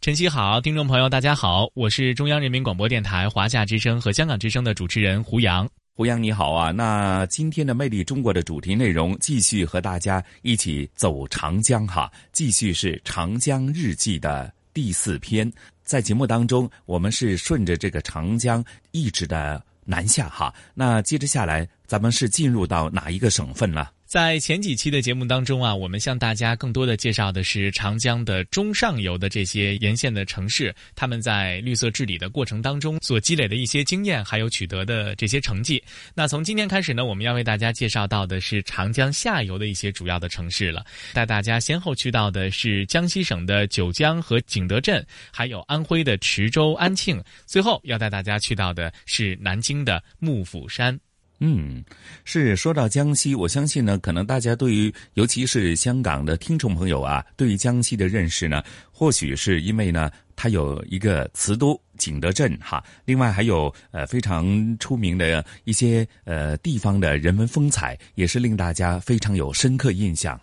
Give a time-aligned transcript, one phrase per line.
[0.00, 5.68] 晨曦好，听众朋友大家好，我是中央人民广播电台华夏之声和香港之声的主持人胡杨。
[5.92, 15.52] 胡杨你好啊，那今天的《魅力中国》的主题内容继续和大家一起走长江哈，继续是《长江日记》的第四篇。
[15.84, 23.92] 在节目当中，我们是顺着这个长江一直的南下哈，那接着下来，咱们是进入到哪一个省份了？
[24.10, 35.80] 在前几期的节目当中啊，我们向大家更多的介绍的是长江的中上游的这些沿线的城市，他们在绿色治理的过程当中所积累的一些经验，还有取得的这些成绩。
[36.12, 40.84] 那从今天开始呢，我们要为大家介绍到的是长江下游的一些主要的城市了。
[41.12, 50.98] 带大家先后去到的是江西省的九江和景德镇，还有安徽的池州、安庆，最后要带大家去到的是南京的幕府山。
[51.42, 51.82] 嗯，
[52.24, 70.38] 是说到江西，我相信呢，可能大家对于尤其是香港的听众朋友啊，对于江西的认识呢，或许是因为呢，它有一个瓷都景德镇哈，另外还有呃非常出名的一些呃地方的人文风采，也是令大家非常有深刻印象。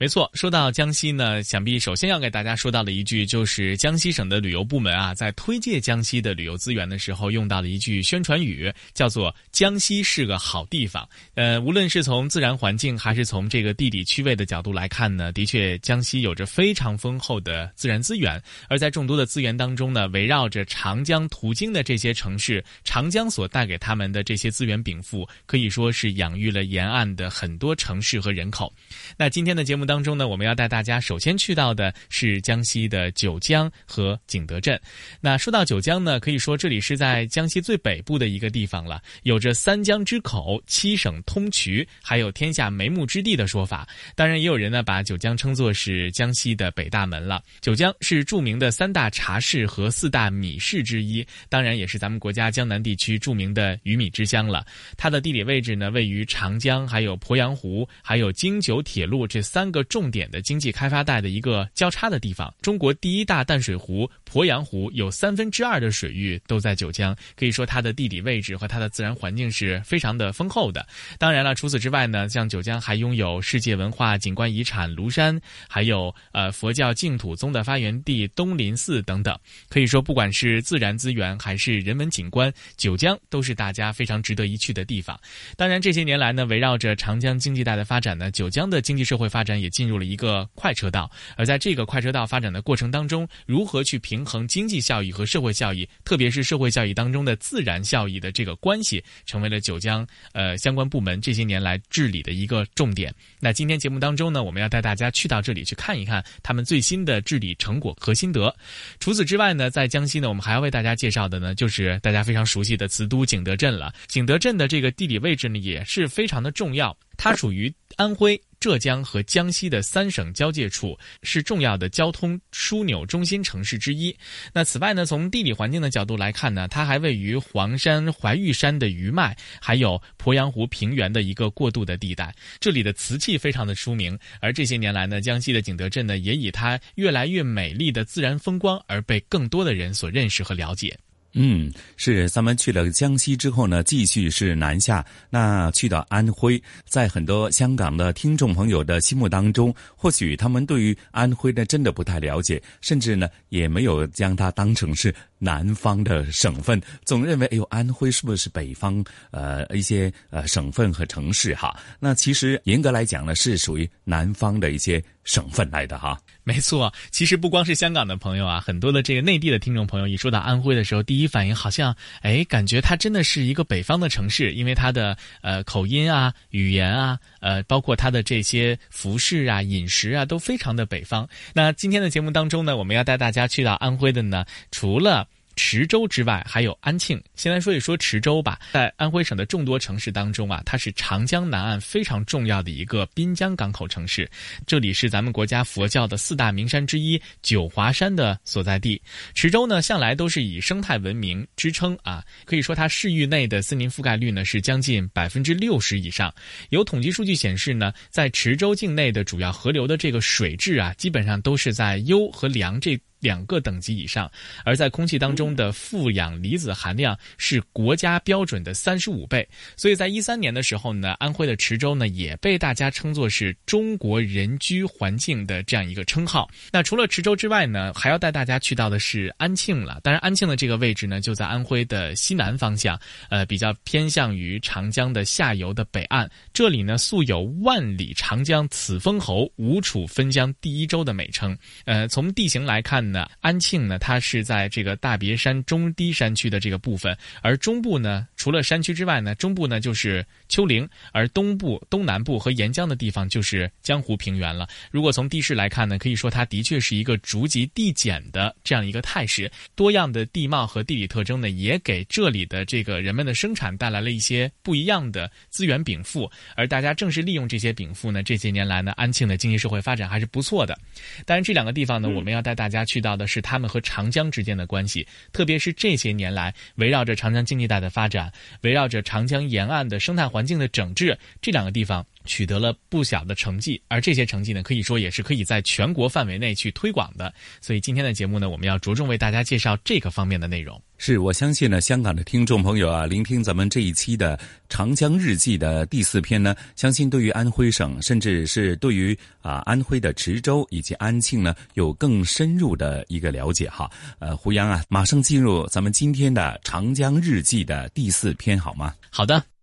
[0.00, 11.06] 没错，说到江西呢，想必首先要给大家说到的一句，就是江西省的旅游部门啊，在推介江西的旅游资源的时候，用到了一句宣传语，叫做“江西是个好地方”。
[11.34, 18.40] 呃，无论是从自然环境，还是从这个地理区位的角度来看呢，的确，江西有着非常丰厚的自然资源。
[18.68, 28.72] 而在众多的资源当中呢，围绕着长江途经的这些城市，长江所带给他们的这些资源禀赋，可以说是养育了沿岸的很多城市和人口。
[29.16, 29.87] 那今天的节目。
[29.88, 34.78] 当中呢，我们要带大家首先去到的是江西的九江和景德镇。
[35.18, 43.88] 那说到九江呢，可以说这里是在江西最北部的一个地方了，有着“三江之口，七省通衢，还有天下眉目之地”的说法。
[44.14, 47.42] 当然，也有人呢把九江称作是江西的北大门了。
[47.62, 54.66] 九江是著名的三大茶市和四大米市之一，当然也是咱们国家江南地区著名的鱼米之乡了。
[54.98, 59.77] 它的地理位置呢，位于长江、还有鄱阳湖、还有京九铁路这三个。
[59.84, 70.86] 重点的经济开发带的一个交叉的地方，中国第一大淡水湖鄱阳湖有三分之二的水域都在九江，可以说它的地理位置和它的自然环境是非常的丰厚的。
[71.18, 79.38] 当然了，除此之外呢，像九江还拥有世界文化景观遗产庐山，还有呃佛教净土宗的发源地东林寺等等。
[79.68, 85.18] 可以说，不管是自然资源还是人文景观，九江都是大家非常值得一去的地方。
[85.56, 89.67] 当然，这些年来呢，围绕着长江经济带的发展呢，九江的经济社会发展也。
[89.68, 103.14] 进入了一个快车道，而在这个快车道发展的过程当中，如何去平衡经济效益和社会效益，特别是社会效益当中的自然效益的这个关系，成为了九江呃相关部门这些年来治理的一个重点。
[103.40, 108.54] 那今天节目当中呢，我们要带大家去到这里去看一看他们最新的治理成果和心得。
[109.00, 113.92] 除此之外呢，在江西呢，我们还要为大家介绍的呢，就是大家非常熟悉的瓷都景德镇了。
[114.06, 118.40] 景德镇的这个地理位置呢，也是非常的重要，它属于安徽。
[118.60, 124.12] 浙江和江西的三省交界处是重要的交通枢纽中心城市之一。
[124.52, 132.34] 那此外呢，从地理环境的角度来看呢，它还位于黄山、怀玉山的余脉，还有鄱阳湖平原的一个过渡的地带。
[132.58, 140.98] 这里的瓷器非常的出名，而这些年来呢，江西的景德镇呢，也以它越来越美丽的自然风光而被更多的人所认识和了解。
[141.40, 161.78] 嗯，是咱们去了江西之后呢，继续是南下，那去到安徽，在很多香港的听众朋友的心目当中，或许他们对于安徽呢真的不太了解，甚至呢也没有将它当成是南方的省份，总认为哎呦，安徽是不是北方呃一些呃省份和城市哈？
[162.00, 165.00] 那其实严格来讲呢，是属于南方的一些。
[165.28, 166.18] 省份来的哈。
[166.42, 181.28] 没错，其实不光是香港的朋友啊，很多的这个内地的听众朋友，一说到安徽的时候，第一反应好像，哎，感觉它真的是一个北方的城市，因为它的呃口音啊、语言啊，呃，包括它的这些服饰啊、饮食啊，都非常的北方。
[181.52, 185.28] 那今天的节目当中呢，我们要带大家去到安徽的呢，除了。
[185.58, 187.20] 池州之外，还有安庆。
[187.34, 194.30] 先来说一说池州吧，在安徽省的众多城市当中啊，它是长江南岸非常重要的一个滨江港口城市。
[194.68, 199.02] 这里是咱们国家佛教的四大名山之一九华山的所在地。
[199.34, 206.32] 池州呢，向来都是以生态文明支撑啊，可以说它市域内的森林覆盖率呢是将近百分之六十以上。
[206.70, 212.96] 有统计数据显示呢，在池州境内的主要河流的这个水质啊，基本上都是在优和良这。
[213.20, 214.30] 两个等级以上，
[214.64, 226.48] 而在空气当中的负氧离子含量是国家标准的三十五倍，所以在一三年的时候呢，安徽的池州呢也被大家称作是中国人居环境的这样一个称号。
[226.70, 230.00] 那除了池州之外呢，还要带大家去到的是安庆了。
[230.02, 232.98] 当然，安庆的这个位置呢就在安徽的西南方向，
[233.30, 236.30] 呃，比较偏向于长江的下游的北岸。
[236.52, 241.56] 这里呢素有“万里长江此封侯，吴楚分江第一州”的美称。
[241.84, 243.07] 呃，从地形来看。
[243.10, 254.68] 那安庆呢，它是在这个大别山中低山区的这个部分，而中部呢，除了山区之外呢，中部呢就是丘陵，而东部、东南部和沿江的地方就是江湖平原了。
[254.90, 259.50] 如果从地势来看呢，可以说它的确是一个逐级递减的这样一个态势。
[259.74, 266.30] 多样的地貌和地理特征呢，也给这里的这个人们的生产带来了一些不一样的资源禀赋。
[266.54, 270.78] 而大家正是利用这些禀赋呢，这些年来呢，安庆的经济社会发展还是不错的。
[271.24, 272.97] 当然，这两个地方呢，我们要带大家去。
[272.98, 282.04] 遇到的是他们和长江之间的关系，特别是这些年来围绕着长江经济带的发展，围绕着长江沿岸的生态环境的整治，这两个地方。
[282.24, 287.32] 取得了不小的成绩，而这些成绩呢，可以说也是可以在全国范围内去推广的。
[287.60, 290.80] 所以今天的节目呢，我们要着重为大家介绍这个方面的内容。
[291.00, 294.36] 是我相信呢，香港的听众朋友啊，聆听咱们这一期的
[294.68, 303.88] 《长江日记》的第四篇呢，相信对于安徽省，甚至是对于啊安徽的池州以及安庆呢，有更深入的一个了解哈。
[304.18, 308.92] 呃，胡杨啊，马上进入咱们今天的《长江日记》的第四篇好吗？
[309.10, 309.57] 好的。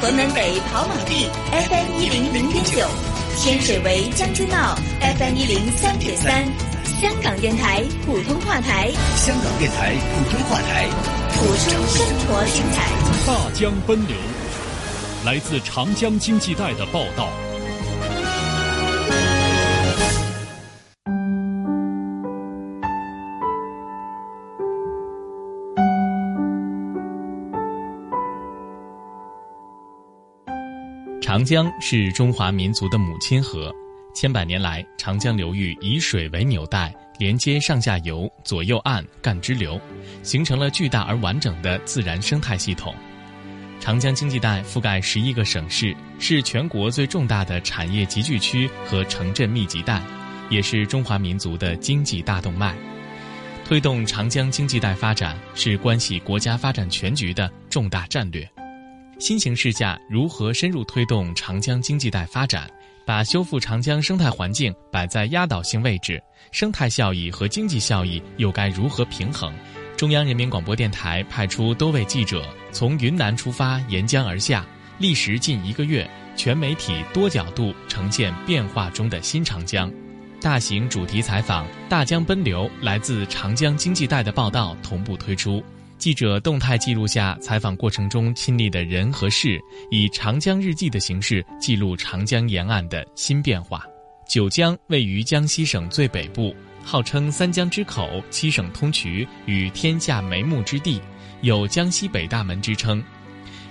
[0.00, 2.86] 屯门北跑马地 FM 一零零点九，
[3.36, 6.44] 天水围将军澳 FM 一零三点三，
[7.00, 10.86] 香港电台普通话台，香港电台普通话台，
[11.34, 12.88] 谱出生活精彩。
[13.26, 14.16] 大江奔流，
[15.24, 17.28] 来自长江经济带的报道。
[31.28, 33.70] 长江是中华民族的母亲河，
[34.14, 39.78] 千百年来，长江流域以水为纽带，连接上下游、左右岸、干支流，
[40.22, 42.94] 形成了巨大而完整的自然生态系统。
[43.78, 50.02] 长江经济带覆盖十一个省市，是全国最重大的产业集聚区和城镇密集带，
[50.48, 52.74] 也是中华民族的经济大动脉。
[53.66, 58.50] 推动长江经济带发展，是关系国家发展全局的重大战略。
[59.18, 62.70] 新形势下，如何深入推动长江经济带发展，
[63.04, 66.22] 把修复长江生态环境摆在压倒性位置？
[66.52, 69.52] 生态效益和经济效益又该如何平衡？
[69.96, 74.64] 中央人民广播电台派出多位记者，从云南出发，沿江而下，
[74.98, 79.92] 历时近一个月，全媒体多角度呈现变化中的新长江。
[80.40, 85.60] 大型主题采访《大江奔流》来自长江经济带的报道同步推出。
[85.98, 93.84] 记者动态记录下采访过程中亲历的人和事，以长江日记的形式记录长江沿岸的新变化。
[94.28, 101.00] 九江位于江西省最北部，号称三江之口、七省通衢与天下眉目之地，
[101.40, 103.02] 有江西北大门之称。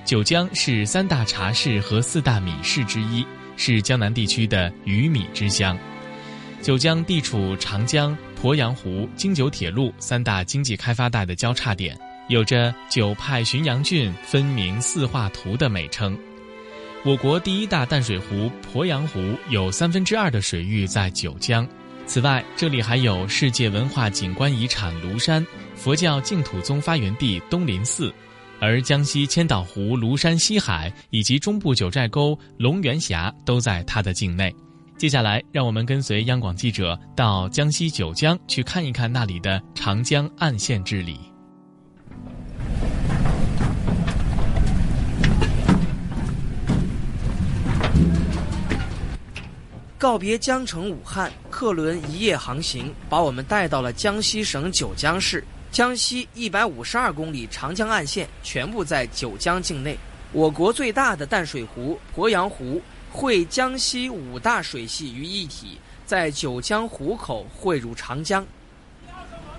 [0.04, 5.78] 九江是三大茶市和四大米市之一，是江南地区的鱼米之乡。
[6.62, 11.98] 九江地处长江、鄱阳湖、京九铁路三大经济开发带的交叉点。
[12.28, 16.18] 有着“九派浔阳郡分明四画图”的美称。
[17.06, 19.20] 我国第一大淡水湖鄱阳湖
[19.50, 21.66] 有三分之二的水域在九江。
[22.06, 28.14] 此外，这里还有世界文化景观遗产庐山、佛教净土宗发源地东林寺，
[28.60, 34.54] 而江西千岛湖庐山西海以及中部九寨沟龙源峡都在它的境内。
[34.98, 41.20] 接下来，让我们跟随央广记者到江西九江去看一看那里的长江岸线治理。
[50.00, 55.44] 告别江城武汉，客轮一夜航行，把我们带到了江西省九江市。
[55.72, 59.98] 江西一百五十二公里长江岸线全部在九江境内。
[60.32, 62.80] 我国最大的淡水湖鄱阳湖
[63.12, 68.46] 汇江西五大水系于一体，在九江湖口汇入长江。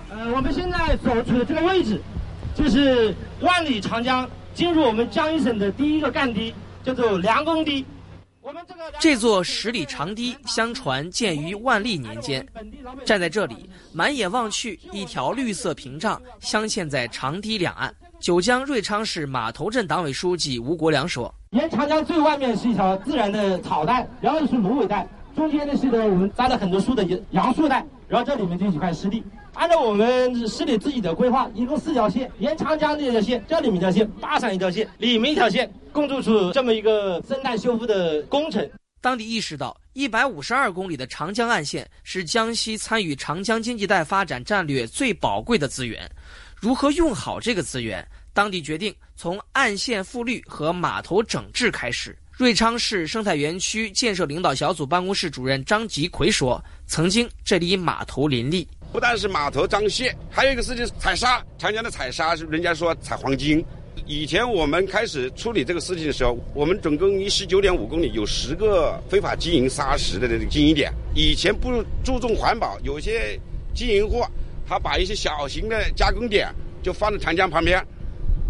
[0.09, 2.01] 呃，我们现在所处的这个位置，
[2.55, 7.85] 就是万里长江进入我们江西省的第一个干堤，叫做梁公堤。
[8.99, 12.45] 这座十里长堤，相传建于万历年间。
[13.05, 17.93] 站在这里，满眼望去，一条绿色屏障镶嵌在长堤两岸。
[18.19, 29.23] 九江瑞昌市码头镇党委书记吴国良说：“沿长江最外面是一条自然的草带，然后是芦苇带，中间呢是的我们栽了很多树的杨树带，然后这里面就一块湿地。
[29.53, 38.67] 按照我们市里自己的规划，一共四条线：沿长江这条线，这里面一条线，坝上一条线，里面一条线。”共筑出这么一个生态修复的工程。
[39.01, 46.09] 当地意识到，一百五十二公里的长江岸线是江西参与长江经济带发展战略最宝贵的资源。
[46.55, 48.05] 如何用好这个资源？
[48.33, 52.15] 当地决定从岸线复绿和码头整治开始。
[52.39, 61.43] 瑞昌市生态园区建设领导小组办公室主任张吉奎说：“曾经这里码头林立，不但是码头张卸，还有一个事情是，采砂。
[61.57, 63.61] 长江的采砂是人家说采黄金。”
[64.07, 70.93] 以前我们开始处理这个事情的时候，我们总共一十九点五公里有十个非法经营砂石的这个经营点。
[71.13, 73.37] 以前不注重环保，有些
[73.75, 74.23] 经营户
[74.65, 76.47] 他把一些小型的加工点
[76.81, 77.85] 就放在长江旁边，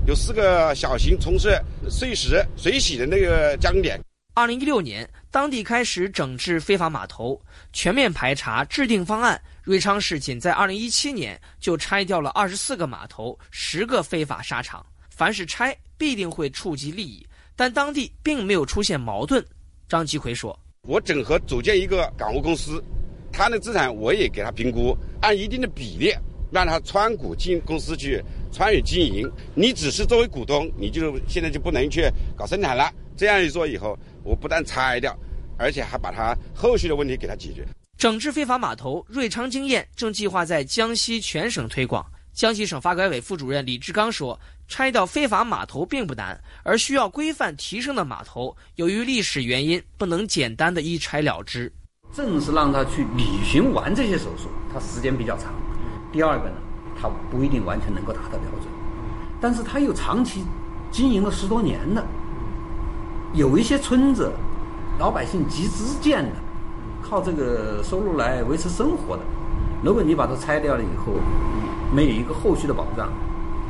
[0.09, 1.55] 有四个小型从事
[1.87, 4.01] 碎石水洗的那个加工点。
[4.33, 7.39] 二零一六年，当地开始整治非法码头，
[7.73, 9.39] 全面排查，制定方案。
[9.61, 14.83] 瑞昌市仅在二零一七年就拆掉了二十四个码头，十个非法沙场。
[15.11, 17.23] 凡是拆，必定会触及利益，
[17.55, 19.45] 但当地并没有出现矛盾。
[19.87, 22.83] 张吉奎说：“我整合组建一个港务公司，
[23.31, 26.11] 他的资产我也给他评估，按一定的比例
[26.51, 29.29] 让他参股进公司去参与经营。
[29.55, 32.91] 你只是作为股东，你就现在就不能去搞生产了。
[33.15, 35.17] 这样一做以后，我不但拆掉，
[35.57, 37.65] 而且还把它后续的问题给它解决。
[37.97, 44.39] 整治非法码头，瑞昌经验正计划在江西全省推广。”江西省发改委副主任李志刚说
[44.69, 51.69] ：“拆掉非法码头并不难，而需要规范提升的码头，由于历史原因，不能简单的一拆了之。
[52.13, 55.53] 正是让他去履行完这些手术，他时间比较长。
[56.13, 56.55] 第二个呢，
[56.99, 58.67] 他不一定完全能够达到标准，
[59.39, 60.43] 但是他又长期
[60.91, 62.05] 经营了十多年了，
[63.33, 64.31] 有一些村子，
[64.97, 66.35] 老百姓集资建的，
[67.01, 69.23] 靠这个收入来维持生活的。
[69.81, 71.13] 如果你把它拆掉了以后，
[71.95, 73.13] 没有一个后续的保障，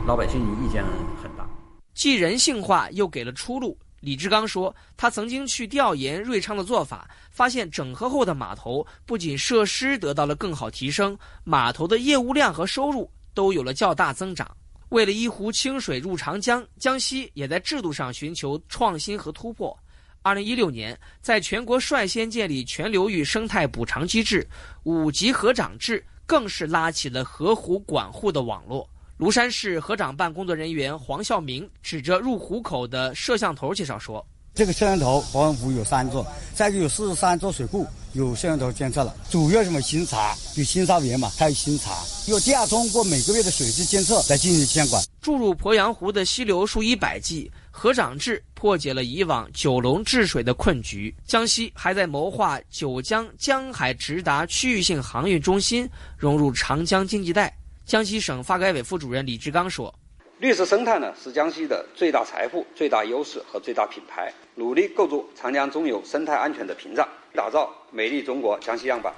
[0.07, 0.83] 老百姓意见
[1.21, 1.47] 很大。
[1.93, 3.77] 既人性化，又给了出路。
[3.99, 14.49] 李志刚说，他曾经去调研瑞昌的做法，发现整合后的码头不仅设施得到了更好提升，码头的业务量和收入都有了较大增长。
[14.89, 19.77] 为了一湖清水入长江，江西也在制度上寻求创新和突破。
[20.21, 24.47] 二零一六年，在全国率先建立全流域生态补偿机制，
[24.83, 26.03] 五级河长制。
[26.29, 28.87] 更是拉起了河湖管护的网络。
[29.17, 39.15] 庐山市河长办工作人员黄孝明指着入湖口的摄像头介绍说：“这个摄像头，鄱阳湖有三座，再就有四十三座水库有摄像头监测了。
[39.29, 45.01] 主要什么巡查，有巡查员嘛，还有巡查，要第二通过每个月的水质监测来进行监管。
[45.21, 51.15] 注入鄱阳湖的溪流数以百计。”河长制破解了以往九龙治水的困局。
[51.25, 57.55] 江西还在谋划九江江海直达区域性航运中心，融入长江经济带。
[57.85, 59.93] 江西省发改委副主任李志刚说
[60.39, 64.33] ：“绿色生态呢，是江西的最大财富、最大优势和最大品牌。
[64.55, 69.13] 努力构筑长江中游生态安全的屏障，打造美丽中国江西样板。”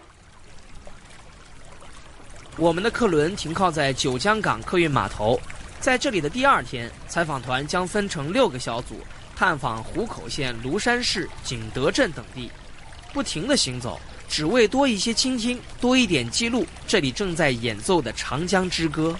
[2.57, 5.39] 我们的客轮停靠在九江港客运码头。
[5.79, 9.01] 在这里的第二天，采访团将分成六个小组，
[9.35, 12.51] 探访湖口县庐山市景德镇等地，
[13.11, 13.99] 不停地行走，
[14.29, 19.17] 只为多一些倾听，多一点记录这里正在演奏的长江之歌。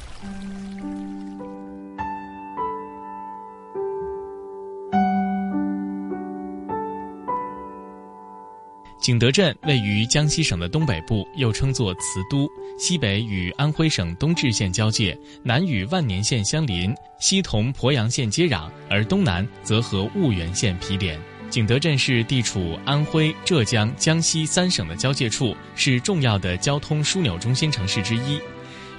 [9.02, 21.20] 景德镇位于江西省的东北部，又称作瓷都，西北与安徽省东至县交界，南与万年县相邻，西同鄱阳县接壤，而东南则和婺源县毗连。
[21.50, 28.40] 景德镇是地处安徽、浙江、江西三省的交界处，是重要的交通枢纽中心城市之一。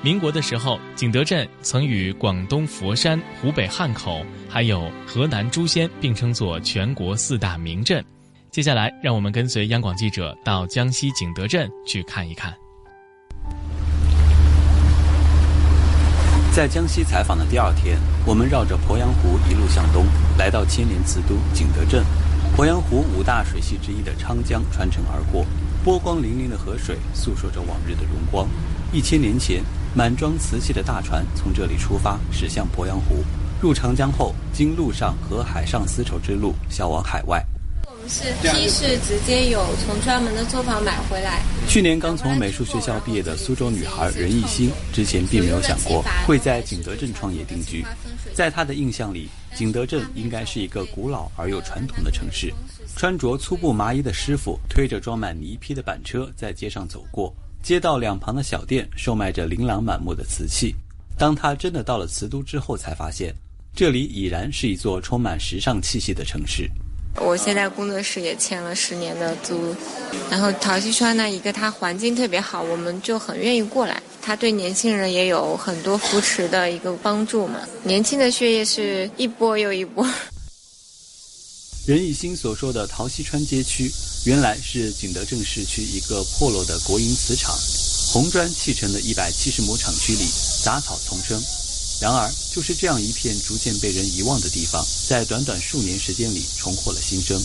[0.02, 8.04] 民国的时候，景德镇曾与广东佛山、湖北汉口，还有河南朱仙并称作全国四大名镇。
[8.52, 12.54] 接下来，让我们跟随央广记者到江西景德镇去看一看。
[16.54, 20.04] 在江西采访的第二天，我们绕着鄱阳湖一路向东，
[20.36, 22.04] 来到千年瓷都景德镇。
[22.54, 25.46] 鄱阳湖五大水系之一的昌江穿城而过，
[25.82, 28.46] 波光粼粼的河水诉说着往日的荣光。
[28.92, 33.24] 一千年前，满装瓷器的大船从这里出发，驶向鄱阳湖。
[33.62, 37.42] 入长江后，经陆上和海上丝绸之路销往海外。
[38.08, 41.42] 是批是直接有从专门的作坊买回来。
[41.68, 47.84] 去年刚从美术学校毕业的苏州女孩任艺兴，之前并没有想过会在景德镇创业定居。
[48.34, 52.52] 在她的印象里，景德镇应该是一个古老而又传统的城市。
[52.96, 60.74] 穿着粗布麻衣的师傅推着装满泥坯的板车在街上走过，街道两旁的小店售卖着琳琅满目的瓷器。
[61.16, 63.34] 当他真的到了瓷都之后，才发现
[63.74, 66.68] 这里已然是一座充满时尚气息的城市。
[67.20, 69.74] 我现在工作室也签了十年的租，
[70.30, 74.02] 然后陶溪川呢，一个它环境特别好，我们就很愿意过来。
[74.20, 77.60] 它对年轻人也有很多扶持的一个帮助嘛。
[77.82, 80.06] 年轻的血液是一波又一波。
[81.86, 83.90] 任艺兴所说的陶溪川街区，
[84.24, 87.52] 原来是景德镇市区一个破落的国营瓷厂，
[88.12, 90.24] 红砖砌成的一百七十亩厂区里，
[90.64, 91.42] 杂草丛生。
[92.02, 97.40] 然而，就是这样一片逐渐被人遗忘的地方，在短短数年时间里重获了新生。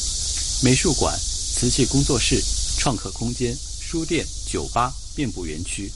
[0.63, 2.41] 美术馆、瓷器工作室、
[2.79, 5.91] 创客空间、书店、酒吧遍布园区，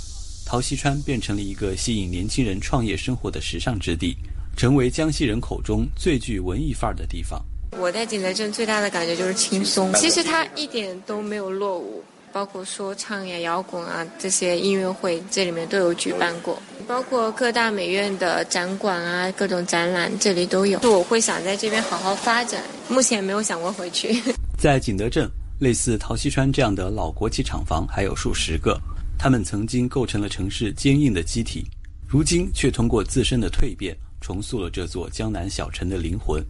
[0.45, 4.15] 陶溪川变成了一个吸引年轻人创业生活的时尚之地，
[4.55, 7.43] 成为江西人口中最具文艺范儿的地方。
[7.79, 12.03] 我在景德镇最大的感觉就是轻松，其实它一点都没有落伍。
[12.33, 16.61] 包括说唱呀、摇滚啊这些音乐会，这里面都有举办过。
[16.87, 20.79] 包括各大美院的展馆啊，各种展览这里都有。
[20.83, 24.21] 我会想在这边好好发展，目前没有想过回去。
[24.57, 28.79] 在景德镇，类似陶溪川这样的老国企厂房还有数十个，
[29.17, 31.65] 他们曾经构成了城市坚硬的机体，
[32.07, 36.43] 如今却通过自身的蜕变，重塑了这座江南小城的灵魂。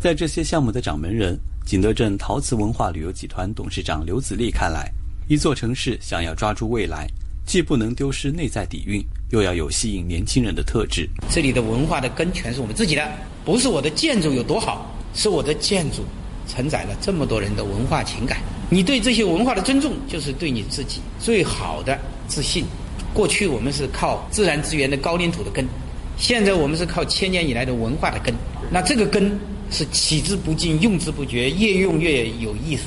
[0.00, 4.92] 在这些项目的掌门人，景德镇陶瓷文化旅游集团董事长刘子立看来。
[5.28, 7.06] 一座城市想要抓住未来，
[7.44, 11.06] 既不能丢失内在底蕴，又要有吸引年轻人的特质。
[11.28, 13.06] 这里的文化的根全是我们自己的，
[13.44, 16.02] 不是我的建筑有多好，是我的建筑
[16.48, 18.38] 承载了这么多人的文化情感。
[18.70, 22.64] 你对这些文化的尊重，就是对你自己最好的自信。
[23.12, 25.62] 过去我们是靠自然资源的高岭土的根，
[26.16, 28.34] 现在我们是靠千年以来的文化的根。
[28.70, 29.38] 那这个根
[29.70, 32.84] 是取之不尽，用之不绝，越用越有意思。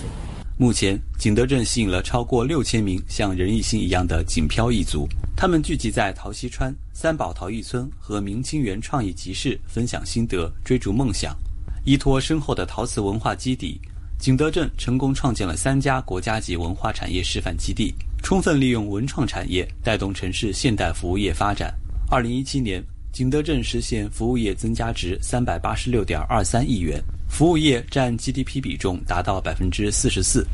[0.62, 11.36] 目前，景德镇吸引了超过六千名像任义兴一样的锦漂一族，他们聚集在陶溪川、三宝陶艺村和明清园创意集市，分享心得，追逐梦想。
[11.84, 13.82] 依托深厚的陶瓷文化基底，
[14.19, 21.74] 景德镇成功创建了三家国家级文化产业示范基地，充分利用文创产业带动城市现代服务业发展。
[22.08, 27.04] 二零一七年，景德镇实现服务业增加值三百八十六点二三亿元。
[27.32, 30.46] 服务业占 GDP 比重达到百分之四十四。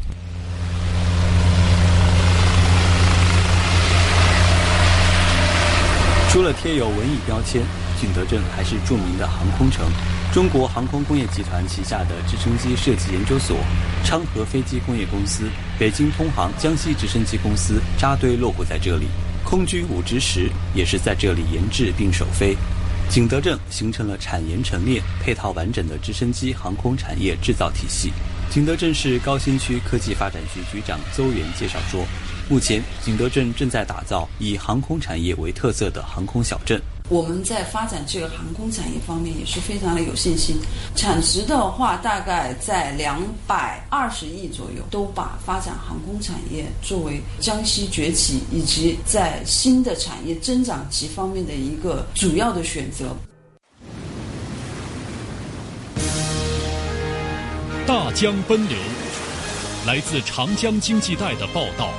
[6.30, 7.64] 除了贴有文艺标签，
[8.00, 9.86] 景德镇还是著名的航空城。
[10.32, 13.58] 中国航空工业集团旗下的直升机设计研究所、
[14.06, 19.08] 昌河飞机工业公司、北京通航、江西直升机公司扎堆落户在这里，
[19.44, 22.56] 空军五直十也是在这里研制并首飞。
[23.10, 28.12] 景德镇形成了产研陈列、配套完整的直升机航空产业制造体系。
[28.50, 32.06] 景德镇市高新区科技发展局局长邹元介绍说，
[32.50, 36.80] 目前景德镇正在打造以航空产业为特色的航空小镇。
[37.10, 40.58] 我们在发展这个航空产业方面也是非常的有信心，
[40.94, 53.16] 产值的话大概在两百二十亿左右，都把发展航空产业作为江西崛起以及在新的产业增长极方面的一个主要的选择。
[57.86, 58.78] 大江奔流，
[59.86, 61.90] 来自长江经济带的报道。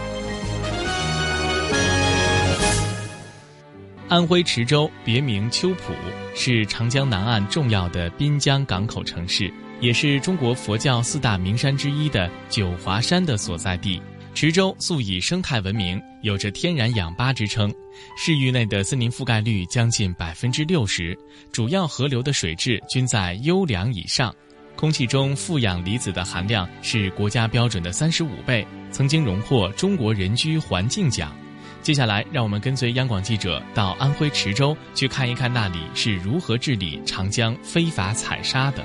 [4.08, 5.92] 安徽池州别名秋浦，
[6.34, 14.00] 是长江南岸重要的滨江港口城市，也是中国佛教四大名山之一的九华山的所在地。
[14.34, 17.70] 池州素以生态闻名，有着“天然氧吧”之称。
[18.16, 21.14] 市域内的森林覆盖率将近百分之六十，
[21.52, 24.34] 主要河流的水质均在优良以上。
[24.74, 31.36] 空气中负氧离子的含量是国家标准的三十五倍，曾经荣获中国人居环境奖。
[31.80, 38.84] 接下来，让我们跟随央广记者到安徽池州去看一看那里是如何治理长江非法采砂的。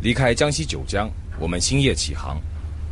[0.00, 2.38] 离开江西九江，我们星夜起航，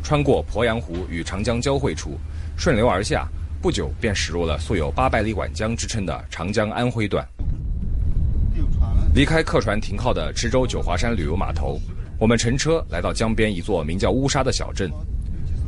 [0.01, 2.17] 穿过鄱阳湖与长江交汇处，
[2.57, 3.27] 顺流而下，
[3.61, 7.23] 不久便驶入了素有“八百里皖江”之称的长江安徽段。
[9.13, 11.79] 离开客船停靠的池州九华山旅游码头。
[12.19, 14.89] 我们乘车来到江边一座名叫乌沙的小镇，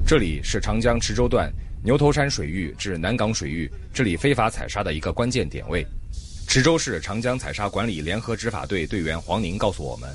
[0.06, 1.52] 这里是长江池州段
[1.84, 5.86] 牛头山水域至南港水域这里非法采砂的一个关键点位。
[6.48, 10.10] 池州市长江采砂管理联合执法队队员黄宁告诉我们，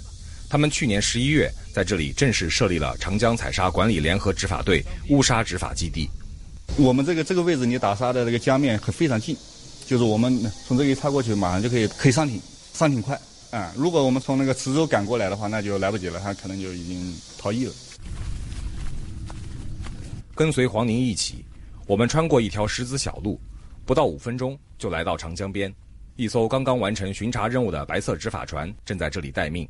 [0.49, 6.09] 他们去年十一月在这里正式设立了长江采砂管理联合执法队乌沙执法基地。
[6.77, 9.37] 我们这个这个位置离打沙的这个江面很非常近，
[9.85, 12.41] 就是我们从这里插过去，马上就可以可以上艇，
[12.73, 13.21] 上艇快。
[13.51, 17.73] 啊，如果我们从那个池州赶过来的话，那就来不及了，他可能就已经逃逸了。
[20.37, 21.45] 跟随黄宁一起，
[21.87, 23.41] 我们穿过一条石子小路，
[23.85, 25.73] 不到五分钟就来到长江边。
[26.15, 29.69] 一艘刚刚完成巡查任务的白色执法船正在这里待命。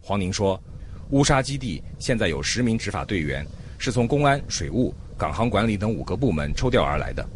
[0.00, 0.62] 黄宁说，
[1.08, 3.46] 乌沙基地现在有十名执法队员，
[3.78, 7.26] 是从公安、水务、港航管理等五个部门抽调而来的。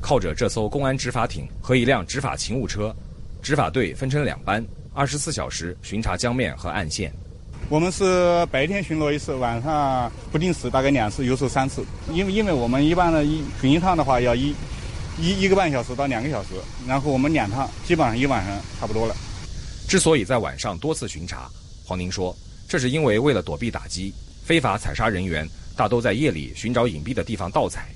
[0.00, 2.94] 靠着这艘公安执法艇和一辆执法勤务车，
[3.42, 4.64] 执法队分成两班。
[4.94, 7.10] 二十四小时巡查江面和岸线。
[7.70, 11.82] 我们是白天巡逻一次，晚上不定时大概两次，有时候三次。
[12.10, 14.54] 因为因为我们一般的一巡一趟的话要一
[15.18, 16.48] 一一个半小时到两个小时，
[16.86, 19.16] 然后我们两趟基本上一晚上差不多了。
[19.88, 21.48] 之所以在晚上多次巡查，
[21.86, 22.36] 黄宁说，
[22.68, 24.12] 这是因为为了躲避打击，
[24.44, 27.88] 非法采砂人员大都在夜里寻找隐蔽的地方盗采，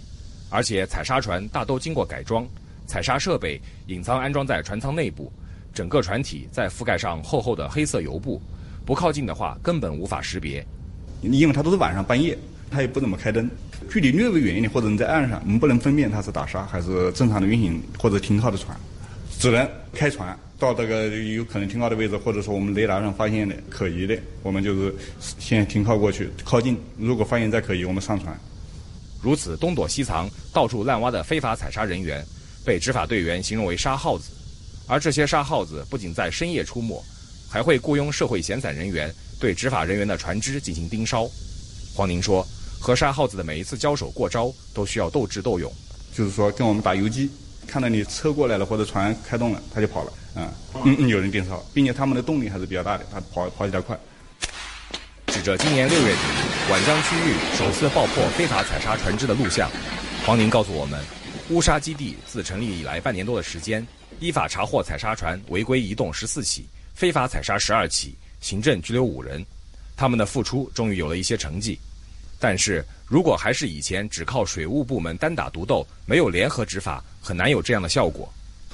[0.49, 2.47] 而且采砂船大都经过改装，
[2.87, 5.31] 采砂设备隐藏安装在船舱内部。
[5.77, 8.41] 整个船体再覆盖上厚厚的黑色油布，
[8.87, 10.67] 不靠近的话根本无法识别。
[11.21, 12.37] 因为它都是晚上半夜，
[12.71, 13.47] 它也不怎么开灯，
[13.91, 18.75] 距离略微远一点或者你在岸上，我们不能分辨它是打沙还是正常的运行或者停靠的船，
[19.39, 28.35] 只能开船到这个有可能停靠的位置，或者说我们雷达上发现的可疑的，我们就是先停靠过去靠近，如果发现再可疑，我们上船。
[29.21, 32.25] 如此东躲西藏、到处滥挖的非法采砂人员，
[32.65, 34.31] 被执法队员形容为“沙耗子”。
[34.87, 37.05] 而这些沙耗子不仅在深夜出没，
[37.49, 41.29] 还会雇佣社会闲散人员对执法人员的船只进行盯梢。
[41.95, 42.47] 黄宁说
[42.81, 45.73] ：“和沙耗子的每一次交手过招，都需要斗智斗勇。
[46.15, 47.31] 就是说，跟我们打游击，
[47.67, 50.13] 看到你车过来了或者船开动了，他就跑了。
[50.35, 50.53] 啊，
[50.85, 53.99] 嗯，有人盯梢，并且他们的动力还是比较大的，他跑跑起来快。”
[55.29, 56.21] 指着今年六月底
[56.71, 59.71] 皖江区域首次爆破非法采砂船只的录像，
[60.25, 60.99] 黄宁告诉我们，
[61.51, 63.87] 乌沙基地自成立以来半年多的时间。
[64.21, 69.45] 依法查获采砂船违规移动十四起，非法采砂十二起，行政拘留五人。
[69.97, 71.79] 他们的付出终于有了一些成绩，
[72.39, 78.31] 但是如果还是以前只靠水务部门单打独斗，没有联合执法，很难有这样的效果。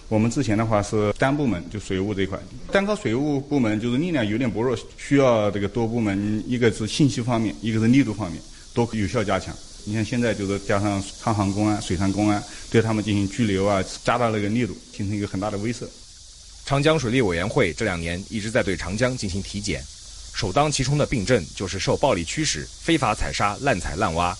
[0.09, 2.39] 我们之前的话是单部门，就水务这一块，
[2.71, 8.43] 单靠水务部门就是力量有点薄弱，需要这个多部门，一个是信息方面，一个是力度方面，
[8.75, 9.57] 都有效加强。
[9.85, 15.87] 你像现在就是加上抗航公安、水上公安，对他们进行拘留啊，加大那个力度，形成一个很大的威慑。
[16.65, 19.83] 长江水利委员会这两年一直在对长江进行体检，
[20.33, 24.37] 首当其冲的病症就是受暴力驱使、非法采砂、滥采滥挖，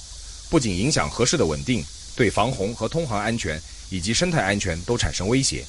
[0.49, 5.65] 不仅影响河市的稳定，对防洪和通航安全以及生态安全都产生威胁。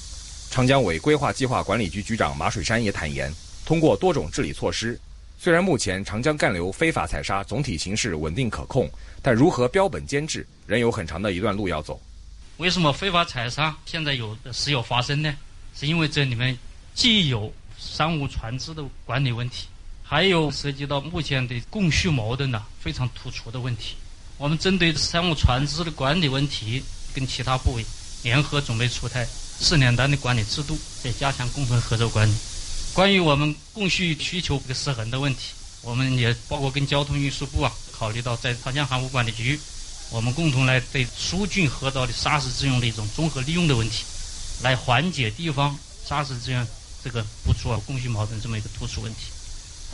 [0.51, 3.33] 长江委规划计划管理局局长马水山也坦言，
[3.65, 4.99] 通过多种治理措施。
[5.39, 8.87] 虽然目前长江干流非法采砂总体形势稳定可控，
[9.23, 11.99] 但如何标本兼治，仍有很长的一段路要走。
[12.57, 15.33] 为什么非法采砂现在有时有发生呢？
[15.75, 16.55] 是因为这里面
[16.93, 19.65] 既有商务船只的管理问题，
[20.03, 23.95] 还有涉及到目前的供需矛盾呢非常突出的问题。
[24.37, 26.83] 我们针对商务船只的管理问题，
[27.13, 27.85] 跟其他部委
[28.23, 32.33] 联合准备出台四年单的管理制度，再加强共同合作管理。
[32.93, 37.71] 关于我们供需需求不失衡的问题，我们也包括跟交通运输部啊，
[38.03, 39.57] 考虑到在长江航务管理局，
[40.11, 44.03] 我们共同来对疏浚河道的砂石资源的一种综合利用的问题，
[44.61, 45.73] 来缓解地方
[46.05, 46.67] 砂石资源
[47.01, 49.31] 这个不足啊供需矛盾这么一个突出问题。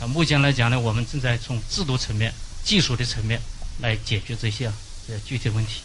[0.00, 3.40] 啊，目前来讲呢，我们正在从制度层面、技术的层面
[3.78, 4.74] 来解决这些啊
[5.06, 5.82] 这具体问题。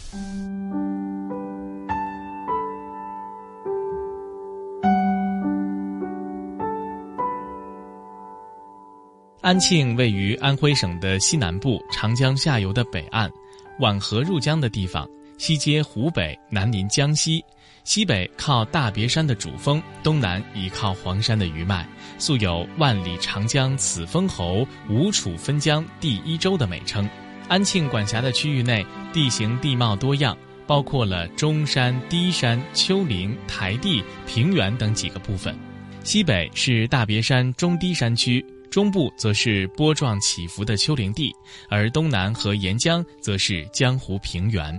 [9.46, 13.30] 安庆位于安徽省的西南部，长江下游的北岸，
[13.78, 17.40] 皖河入江的地方，西接湖北，南临江西。
[17.84, 21.86] 西北靠大别山的主峰，东南倚靠黄山的余脉，
[22.18, 27.08] 素有“万里长江此封侯，吴楚分江第一州”的美称。
[27.46, 35.56] 安庆管辖的区域内地形地貌多样，包括了中山、低山、丘陵、台地、平原等几个部分。
[36.02, 38.44] 西北是大别山中低山区，
[38.76, 41.34] 中部则是波状起伏的丘陵地，
[41.70, 44.78] 而东南和沿江则是江湖平原。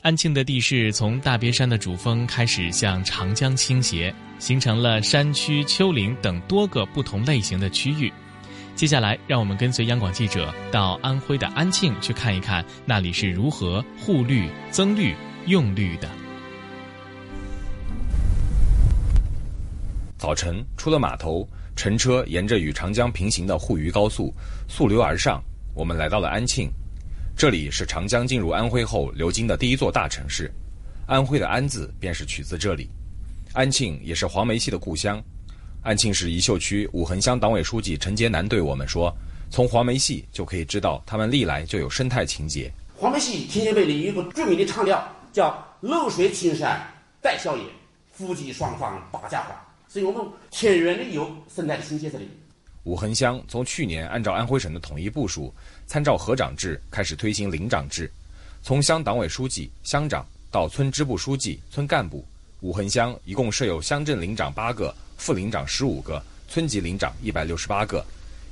[0.00, 8.10] 安庆的地势从大别山的主峰开始向长江倾斜，形成了山区、丘陵等多个不同类型的区域。
[8.74, 15.14] 接下来，让我们跟随央广记者到安徽的安庆去看一看，那里是如何护绿、增绿、
[15.48, 16.08] 用绿的。
[20.16, 24.32] 早晨出了码头，乘车沿着与长江平行的沪渝高速
[24.68, 25.42] 溯流而上，
[25.74, 26.70] 我们来到了安庆。
[27.36, 30.52] 这里是长江进入安徽后流经的第一座大城市，
[31.06, 32.88] 安徽的“安”字便是取自这里。
[33.54, 35.20] 安庆也是黄梅戏的故乡。
[35.82, 39.12] 安庆市宜秀区五横乡党委书记陈杰南对我们说
[39.50, 42.70] ：“从黄梅戏就可以知道，他们历来就有生态情节。
[42.94, 46.80] 黄梅戏听节背里有一个著名的唱调，叫‘露水青山
[47.20, 47.66] 带笑颜，
[48.12, 49.54] 夫妻双方把家还’，
[49.92, 52.34] 所以我们田园里有生态的情节在里面。”
[52.84, 55.52] 五横乡从去年按照安徽省的统一部署，
[55.86, 58.10] 参照河长制开始推行领长制，
[58.62, 62.24] 从乡党委书记、乡长到村支部书记、村干部，
[62.60, 68.02] 五横乡一共设有乡镇领长八个，副领长十五个，村级领长一百六十八个。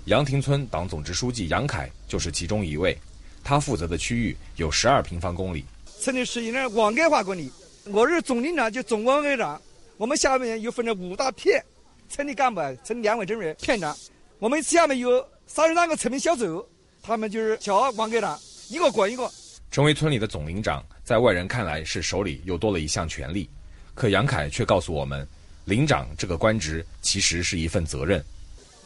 [0.04, 2.94] 杨亭村党总支书记杨凯就是其中一位，
[3.42, 5.64] 他负责的区域有十二平方公里。
[6.00, 7.50] 村里是一点网格化管理，
[7.86, 9.60] 我是总领长，就总网格长，
[10.00, 11.62] 我们下面又分成五大片，
[12.08, 13.94] 村里干部、村两委政委、片长。
[14.38, 16.66] 我们下面有三十三个村民小组，
[17.02, 19.30] 他们就是小网格长，一个管一个。
[19.70, 23.46] 成为村里的总领长，在外人看来是手里又多了一项权利，
[23.94, 25.28] 可杨凯却告诉我们，
[25.66, 28.24] 领长这个官职其实是一份责任。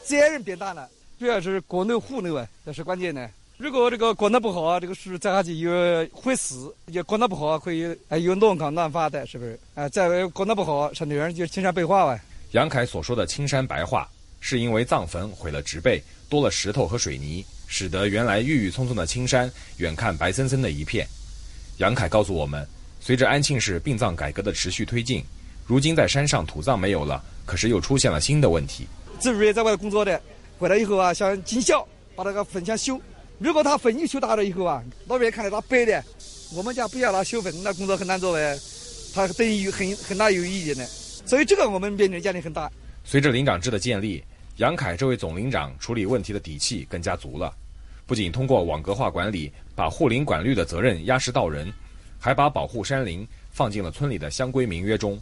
[0.03, 3.31] 责任变大了，主要是管内户内啊，这是关键的。
[3.57, 5.71] 如果这个管得不好啊，这个树栽下去又
[6.13, 9.59] 会死；也管得不好，可以还有乱砍乱伐的，是不是？
[9.75, 12.21] 啊，再管得不好，上头人就青山白化了。
[12.53, 14.09] 杨凯所说的青山白化。
[14.47, 21.09] 是因为藏坟毁了植被，多了石头和水泥，使得原来郁郁葱葱的青山远看白森森的一片。
[21.79, 22.69] 杨凯告诉我们，
[23.01, 25.25] 随着安庆市殡葬改革的持续推进，
[25.65, 28.87] 如今在山上土葬没有了，可是又出现了新的问题。
[29.19, 30.21] 植物业在外头工作的，
[30.59, 33.01] 回来以后啊，想尽孝把那个坟想修。
[33.39, 36.05] 如果他粉一修大了以后啊，老百姓看到他白的，
[36.55, 38.59] 我们家不要他修粉，那工作很难做哎，
[39.15, 40.85] 他等于有很很大有意见的。
[40.87, 42.71] 所以这个我们面临压力很大。
[43.05, 44.23] 随着林长制的建立。
[44.59, 47.53] 杨凯这位总领长处理问题的底气更加足了，
[48.07, 51.73] 不仅通过网格化管理把护林管绿的责任压实到人，
[52.21, 55.21] 还把保护山林放进了村里的乡规民约中。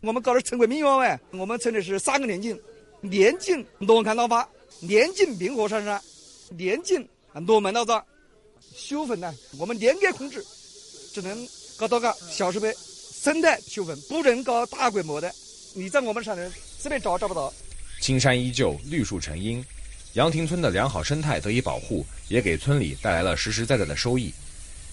[0.00, 2.60] 我们搞的村规民约哎，我们村里是三个年禁：
[3.02, 4.48] 年景罗坎老发，
[4.80, 6.02] 年禁明火山山，
[6.50, 7.08] 年景
[7.40, 8.04] 罗门老庄。
[8.74, 10.44] 修坟呢，我们严格控制，
[11.12, 12.74] 只能搞到个小设备，
[13.22, 15.32] 生态修坟，不能搞大规模的。
[15.74, 16.42] 你在我们上头
[16.78, 17.52] 随便找找不到。
[18.00, 19.64] 青山依旧，绿树成荫，
[20.14, 24.32] 杨亭村的良好生态得以保护，也给村里带来了实实在在的收益。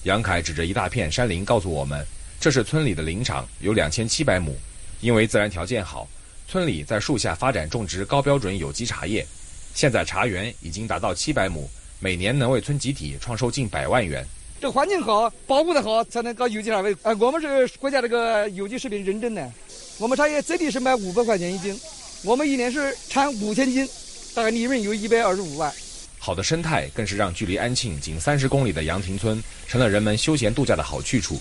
[0.03, 2.05] 杨凯指着一大片山林，告诉我们，
[2.39, 4.55] 这是村里的林场，有两千七百亩。
[5.01, 6.07] 因为自然条件好，
[6.47, 9.25] 村里在树下发展种植高标准有机茶叶，
[9.73, 11.69] 现在茶园已经达到七百亩，
[12.01, 14.25] 每年能为村集体创收近百万元。
[14.61, 16.95] 这环境好，保护的好，才能搞有机茶叶。
[17.03, 19.51] 哎，我们是国家这个有机食品认证的，
[19.97, 21.77] 我们茶叶最低是卖五百块钱一斤。
[22.23, 23.85] 我们一年是产五千斤，
[24.33, 25.73] 大概利润有一百二十五万。
[26.17, 31.37] 好的生态更是让距离安庆仅三十公里的杨亭村成了人们休闲度假的好去处。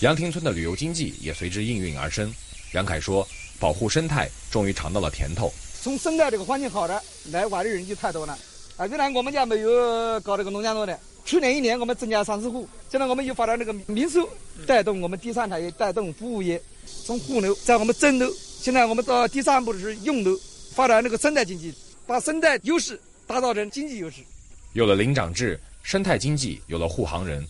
[0.00, 2.30] 杨亭村的旅游经济也随之应运而生。
[2.72, 3.26] 杨凯说
[3.58, 5.50] ：“保护生态，终于尝到了甜头。
[5.82, 8.38] 从生态这个环境好的，来玩的人就太多了。
[8.78, 12.68] 啊，原来我们家没有搞这个农家乐的，去年一年我们增加三十户。
[12.88, 14.28] 现在我们又发展这个民宿，
[14.68, 16.62] 带动我们第三产业，带动服务业，
[17.04, 18.30] 从户楼在我们镇楼。”
[18.62, 20.38] 现在我们到第三步是用楼，
[20.74, 21.74] 发展那个生态经济，
[22.06, 24.22] 把生态优势打造成经济优势。
[24.74, 27.44] 有了领长制，生态经济有了护航人。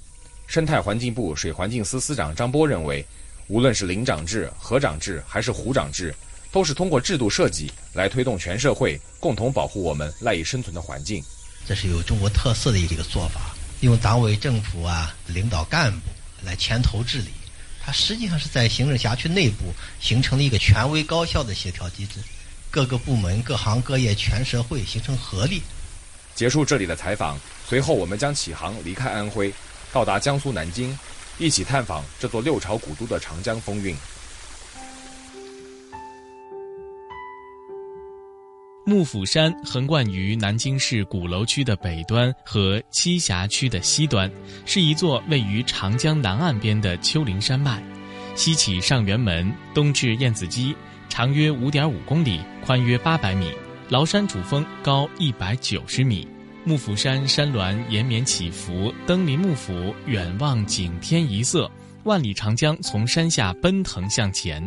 [0.46, 3.04] 生态环境部水环境司司长张波认为，
[3.48, 6.14] 无论是领长制、河长制还是湖长制，
[6.50, 11.22] 都是通过制度设计来推动全社会共同保护我们赖以生存的环境。
[11.66, 16.06] 这是有中国特色的一个做法，用党委政府啊领导干部
[16.42, 17.28] 来牵头治理。
[17.80, 22.20] 它实际上是在行政辖区内部形成了一个权威高效的协调机制，
[22.70, 25.62] 各个部门、各行各业、全社会形成合力。
[26.34, 29.52] 结束这里的采访，随后我们将启航离开安徽，
[29.92, 30.96] 到达江苏南京。
[31.38, 33.96] 一起探访这座六朝古都的长江风韵。
[38.88, 44.32] 幕府山横贯于南京市鼓楼区的北端和栖霞区的西端，
[44.64, 47.82] 是一座位于长江南岸边的丘陵山脉。
[48.34, 50.74] 西起上元门，东至燕子矶，
[51.10, 53.52] 长约五点五公里，宽约八百米。
[53.90, 56.26] 崂山主峰高一百九十米，
[56.64, 61.70] 幕府山山峦延绵起伏，登临幕府，远望景天一色，
[62.04, 64.66] 万里长江从山下奔腾向前。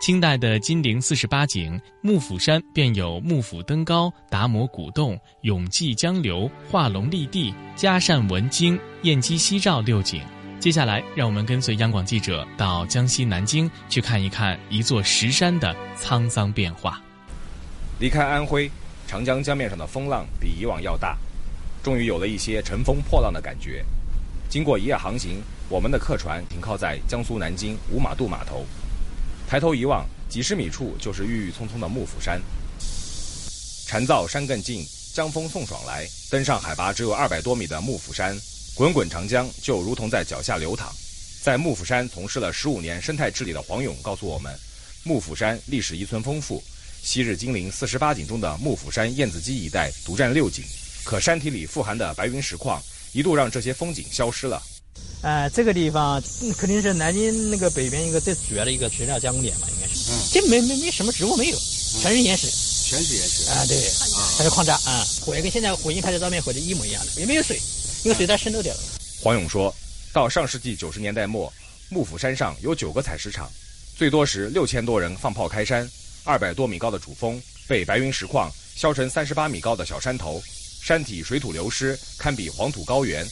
[0.00, 10.22] 清代的金陵四十八景，幕府山便有幕府登高、达摩古洞、永济江流、画龙立地、嘉善文经、燕姬夕照六景。
[10.58, 16.98] 接下来，让我们跟随央广记者到江西南京去看一看一座石山的沧桑变化。
[17.98, 18.70] 离开安徽，
[19.06, 21.18] 长江江面上的风浪比以往要大，
[21.82, 23.84] 终于有了一些乘风破浪的感觉。
[24.48, 28.64] 经过一夜航行，我们的客船停靠在江苏南京五马渡码头。
[29.50, 32.40] 抬头一望，几十米处就是郁郁葱葱的幕府山。
[33.84, 36.08] 蝉噪山更近，江风送爽来。
[36.30, 38.40] 登上海拔只有二百多米的幕府山，
[38.76, 40.94] 滚滚长江就如同在脚下流淌。
[41.42, 44.56] 在幕府山从事了十五年生态治理的黄勇告诉我们，
[45.02, 46.62] 幕府山历史遗存丰富，
[47.02, 50.62] 昔日金陵四十八景中的幕府山燕子矶一带独占六景，
[51.02, 52.80] 可山体里富含的白云石矿
[53.12, 54.62] 一度让这些风景消失了。
[55.22, 56.22] 呃，这个地方
[56.56, 60.10] 肯定是南京那个北边一个最主要的一个水料加工点嘛，应该是。
[60.10, 60.16] 嗯。
[60.32, 61.58] 这没没没什么植物没有，
[62.00, 62.46] 全是岩石。
[62.48, 63.50] 全是岩石。
[63.50, 63.76] 啊，对，
[64.38, 67.60] 它是矿渣啊，毁跟现在火星拍的照片毁的一模一样的，也没有水，
[68.02, 68.80] 因为水在渗透掉了。
[69.22, 69.74] 黄勇说，
[70.12, 71.52] 到上世纪九十年代末，
[71.90, 73.48] 幕府山上有九个采石场，
[73.96, 75.88] 最多时六千多人放炮开山，
[76.24, 80.42] 二百多米高的主峰被白云石矿削成三十八米高的小山头，
[80.82, 83.28] 山体水土流失，堪比黄土高原。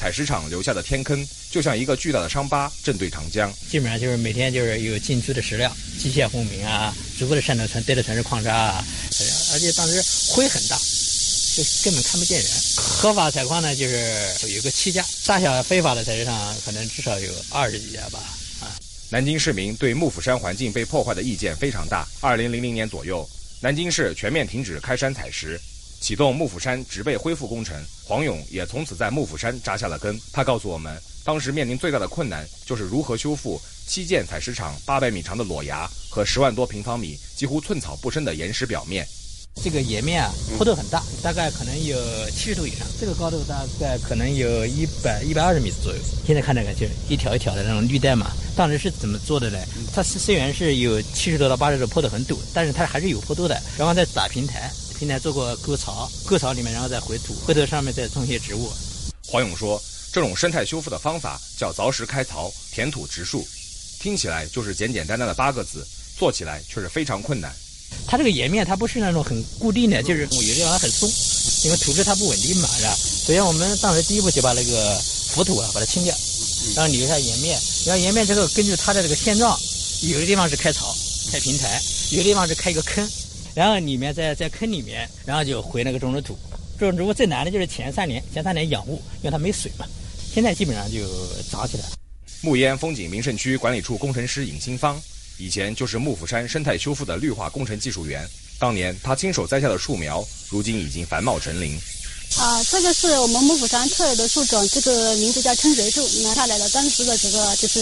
[0.00, 3.52] 采石场留下的天坑，就像一个巨大的伤疤，正对长江。
[3.70, 8.84] 基本上就是每天就是有进出的石料，机械轰鸣啊，逐步的渗透全堆的全是矿渣啊，
[9.52, 10.78] 而且当时灰很大，
[11.54, 12.50] 就根本看不见人。
[12.78, 18.18] 合法采矿呢，就是有个七家，大小非法的采石场可能至少有二十几家吧。
[18.62, 18.72] 啊，
[19.10, 22.08] 南京市民对幕府山环境被破坏的意见非常大。
[22.20, 23.28] 二零零零年左右，
[23.60, 25.60] 南京市全面停止开山采石。
[26.00, 30.18] 启动幕府山植被恢复工程，黄勇也从此在幕府山扎下了根。
[30.32, 39.06] 他告诉我们，当时面临最大的困难就是如何修复七建采石场八百米长的裸崖和十万多平方米几乎寸草不生的岩石表面。
[39.62, 41.98] 这个岩面啊，坡度很大，大概可能有
[42.30, 42.86] 七十度以上。
[42.98, 45.98] 这个高度大概可能有一百一百二十米左右。
[46.24, 48.30] 现在看这个，就是一条一条的那种绿带嘛。
[48.56, 49.58] 当时是怎么做的呢？
[49.92, 54.70] 它是虽然是有七十多到八十度坡度很陡，但是它还是有坡度的，然后再打平台。
[55.00, 58.70] 平台做过沟槽，沟槽里面然后再回土，回头上面再种些植物。
[59.26, 59.82] 黄勇说，
[60.12, 63.48] 这种生态修复的方法叫凿石开槽、填土植树，
[63.98, 65.86] 听起来就是简简单单的八个字，
[66.18, 67.50] 做起来却是非常困难。
[68.06, 71.10] 它这个岩面它不是那种很固定的，就是有的地方很松，
[71.64, 72.94] 因为土质它不稳定嘛，是吧？
[73.26, 76.14] 首先我们当时第一步就把那个浮土啊把它清掉，
[76.76, 77.58] 然后留下岩面。
[77.86, 79.58] 然后岩面之后根据它的这个现状，
[80.02, 80.94] 有的地方是开槽、
[81.32, 83.08] 开平台，有的地方是开一个坑。
[83.54, 86.38] 然后里面在在坑里面，然后就回那个种植土。
[86.78, 89.84] 种植物最难的就是前三年，前三年养护，因为它没水嘛。
[90.32, 90.98] 现在基本上就
[91.50, 91.92] 长起来了。
[92.40, 94.98] 木烟风景名胜区管理处工程师尹新芳，
[95.38, 98.26] 以前就是幕府山生态修复的绿化工程技术员。
[98.58, 101.78] 当年他亲手栽下的树苗，如今已经繁茂成林。
[102.38, 106.06] 啊，这个是我们幕府山特有的树种，这个名字叫春水树。
[106.22, 107.80] 拿下来了当时的这个就是，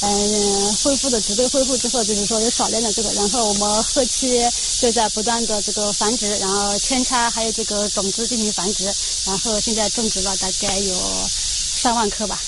[0.00, 4.40] 嗯，恢复的植被恢复之后，就是说有少量的这个，然后我们后期
[4.80, 8.84] 就在不断的这个繁殖，然后扦插还有这个种子进行繁殖，
[9.26, 10.94] 然后现在种植了大概有
[11.28, 12.40] 三万棵吧。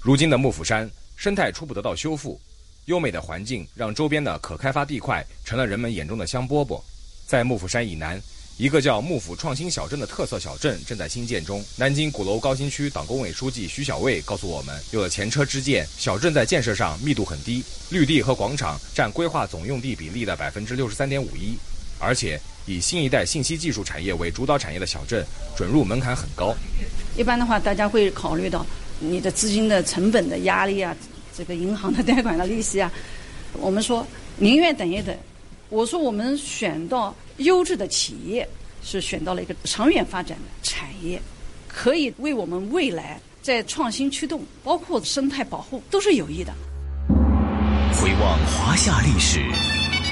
[0.00, 2.40] 如今的幕府山生态初步得到修复，
[2.86, 6.80] 优美的环境让周边的可开发地块成了人们眼中的香饽饽。
[7.26, 8.20] 在幕府山以南。
[8.58, 11.64] 一个叫幕府创新小镇的特色小镇正在新建中。
[11.76, 21.56] 南京鼓楼高新区党工委书记徐小卫告诉我们，有了前车之鉴，小镇在建设上密度很低，绿地和广场占规划总用地比例的百分之六十三点五一，
[22.00, 25.24] 而且以新一代信息技术产业为主导产业的小镇，
[25.56, 26.52] 准入门槛很高。
[27.16, 28.66] 一般的话，大家会考虑到
[28.98, 30.96] 你的资金的成本的压力啊，
[31.32, 32.92] 这个银行的贷款的利息啊。
[33.52, 34.04] 我们说
[34.36, 35.16] 宁愿等一等。
[35.68, 37.14] 我说我们选到。
[37.38, 38.48] 优质的企业
[38.90, 41.20] 是选到了一个长远发展的产业，
[41.66, 46.54] 可以为我们未来在创新驱动、包括生态保护都是有益的。
[47.92, 49.44] 回望华夏历史，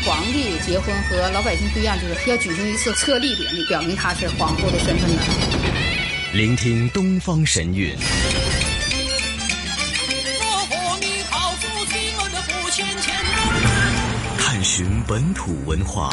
[0.05, 5.23] 皇帝结婚和老百姓不一样，就是要举行一次册立典礼，表明他是皇后的身份的。
[6.35, 7.97] 聆听东方神韵，
[14.39, 16.13] 探寻本土文化。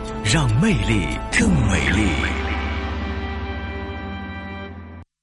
[0.23, 1.05] 讓魅力
[1.37, 2.07] 更美丽。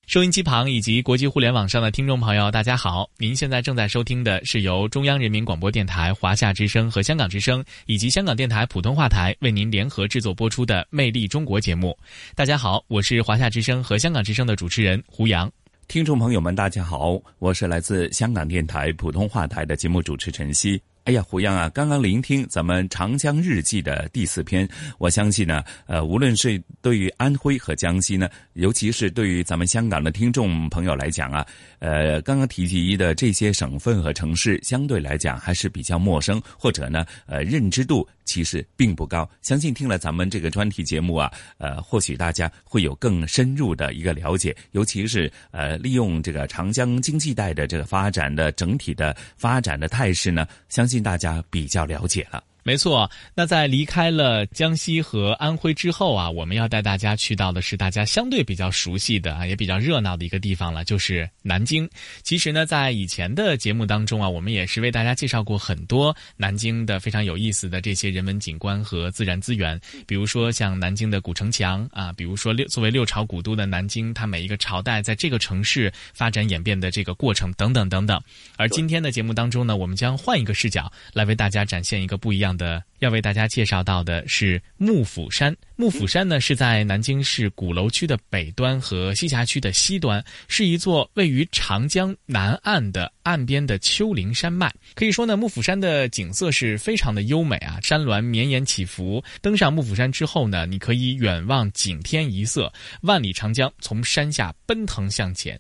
[0.07, 3.09] 收音机旁以及国际互联网上的听众朋友，大家好！
[3.17, 11.97] 您现在正在收听的是由中央人民广播电台华夏之声和香港之声以及香港电台普通话台为您联合制作播出的《魅力中国》节目。
[12.35, 15.51] 大家好，我是华夏之声和香港之声的主持人胡杨。
[15.87, 20.79] 听众朋友们，大家好，我是来自香港电台普通话台的节目主持陈曦。
[21.09, 31.47] 哎呀，胡杨啊，刚刚聆听咱们《长江日记》的第四篇，我相信呢，呃，无论是对于安徽和江西呢，尤其是对于咱们香港的听众朋友来讲啊，
[31.79, 39.27] 呃，刚刚提及的这些省份和城市，相对来讲还是比较陌生，或者呢，呃，认知度其实并不高。
[39.41, 50.99] 相信听了咱们这个专题节目啊，呃，或许大家会有更深入的一个了解，尤其是呃，利用这个长江经济带的这个发展的整体的发展的态势呢，相信。
[50.99, 52.48] 大家比较了解了。
[52.65, 61.89] 没错，那在离开了江西和安徽之后啊，我们要带大家去到的是大家相对比较熟悉的啊，也比较热闹的一个地方了，就是南京。
[62.23, 78.21] 其实呢，在以前的节目当中啊，我们也是为大家介绍过很多南京的非常有意思的这些人文景观和自然资源，比如说像南京的古城墙啊，比如说六作为六朝古都的南京，它每一个朝代在这个城市发展演变的这个过程等等等等。
[78.57, 82.85] 而今天的节目当中呢，我们将换一个视角来为大家展现一个不一样樣的。
[82.99, 85.55] 要为大家介绍到的是幕府山。
[85.77, 94.73] 幕府山呢，是在南京市鼓楼区的北端和栖霞区的西端，是一座位于长江南岸的岸边的丘陵山脉。
[94.95, 99.23] 可以说呢，幕府山的景色是非常的优美啊，山峦绵延起伏。
[99.41, 102.73] 登上幕府山之后呢，你可以远望景天一色，
[103.03, 105.59] 万里长江从山下奔腾向前。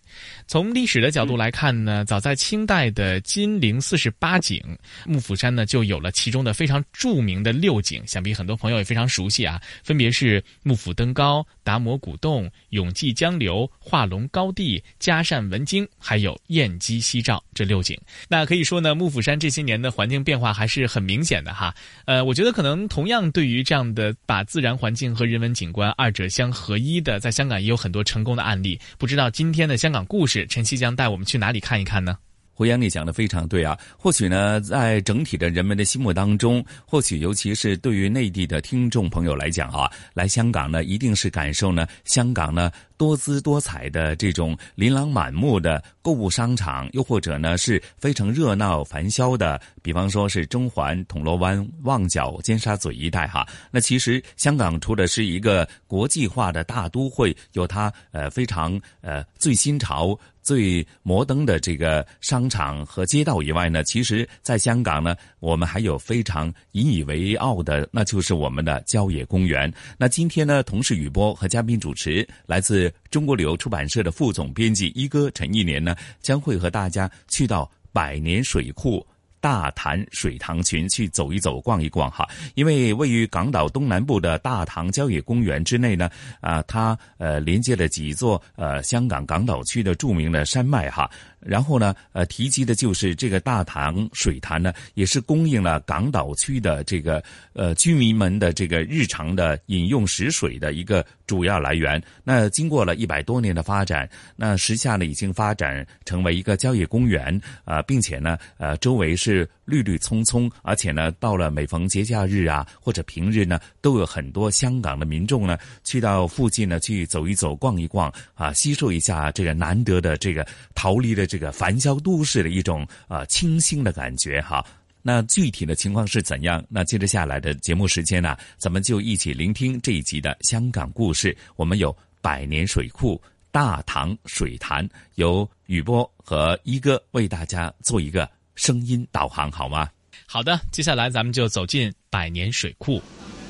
[0.49, 4.61] 从历史的角度来看呢，早在清代的金陵四十八景，
[5.07, 10.08] 幕府山呢就有了其中的非常著名名的六景，想必很多朋友也非常熟悉啊，分别。
[10.10, 17.96] 是幕府登高、达摩古洞、永济江流、畫龍高地、嘉善文京，还有燕姬夕照这六景。
[18.26, 21.72] 那可以说呢，幕府山这些年的环境变化还是很明显的哈。
[22.04, 28.80] 呃，我觉得可能同样对于这样的把自然环境和人文景观二者相合一的，在香港也有很多成功的案例。
[28.96, 32.16] 不知道今天的香港故事，晨曦将带我们去哪里看一看呢？
[32.59, 33.78] 胡杨，你讲的非常对啊！
[33.96, 53.46] 或许呢，在整体的人们的心目当中，或许尤其是对于内地的听众朋友来讲啊，来香港呢，一定是感受呢，香港呢多姿多彩的这种琳琅满目的购物商场，又或者呢是非常热闹繁嚣的，比方说是中环、铜锣湾、旺角、尖沙咀一带哈。
[53.70, 60.18] 那其实香港除了是一个国际化的大都会，有它呃非常呃最新潮。
[60.40, 69.70] 最摩登的这个商场和街道以外呢，其实在香港呢，我们还有非常引以为傲的，那就是我们的郊野公园。
[69.99, 79.07] 那今天呢，同事雨波和嘉宾主持，来自中国旅游出版社的副总编辑一哥陈一年呢，将会和大家去到百年水库。
[79.41, 86.11] 大潭水塘群去走一走、逛一逛哈，因为位于港岛东南部的大塘郊野公园之内呢，
[86.41, 91.09] 啊，它呃连接了几座呃香港港岛区的著名的山脉哈。
[91.41, 97.22] 然后呢，呃，提及的就是这个大棠水潭呢，也是供应了港岛区的这个
[97.53, 102.03] 呃居民们的这个日常的饮用食水的一个主要来源。
[102.24, 121.27] 那经过了一百多年的发展，那时下呢已经发展成为一个郊野公园啊，呃，並且呢，呃，周围是绿绿葱葱，而且呢，到了每逢节假日啊或者平日呢，都有很多香港的民众呢去到附近呢去走一走、逛一逛啊，吸收一下这个难得的这个逃离的。
[121.28, 124.64] 這個繁嚣都市的一种啊清新的感觉哈，
[125.02, 126.64] 那具体的情况是怎样？
[126.68, 131.36] 那接着下来的节目时间呢，咱们就一起聆听这一集的香港故事。
[131.54, 133.22] 我们有百年水库
[133.52, 139.88] 大唐水潭，由雨波和一哥为大家做一个声音导航，好吗？
[140.26, 143.00] 好的，接下来咱们就走进百年水库。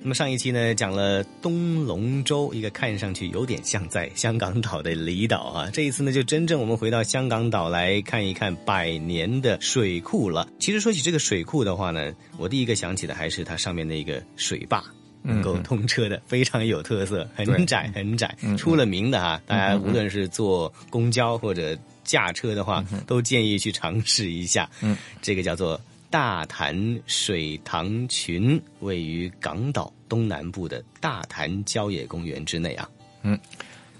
[0.00, 5.70] 那么上一期呢，讲了东龙洲，一个看上去有点像在香港岛的离岛啊。
[5.72, 10.48] 这一次呢，就真正我们回到香港岛来看一看百年的水库了。
[10.58, 14.82] 其实说起这个水库的话呢，我第一个想起的还是它上面的一个水坝。
[15.20, 19.38] 能够通车的，非常有特色，很窄很窄，出了名的哈。
[19.46, 24.70] 大家无论是坐公交或者驾车的话，都建议去尝试一下。
[24.80, 25.78] 嗯，这个叫做
[26.10, 32.88] 大潭水塘群，位于港岛东南部的大潭郊野公园之内啊。
[33.22, 33.38] 嗯，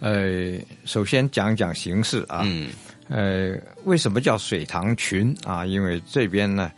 [0.00, 2.42] 呃，首先讲讲形式啊。
[2.44, 2.70] 嗯，
[3.08, 5.66] 呃，为什么叫水塘群啊？
[5.66, 6.72] 因为这边呢，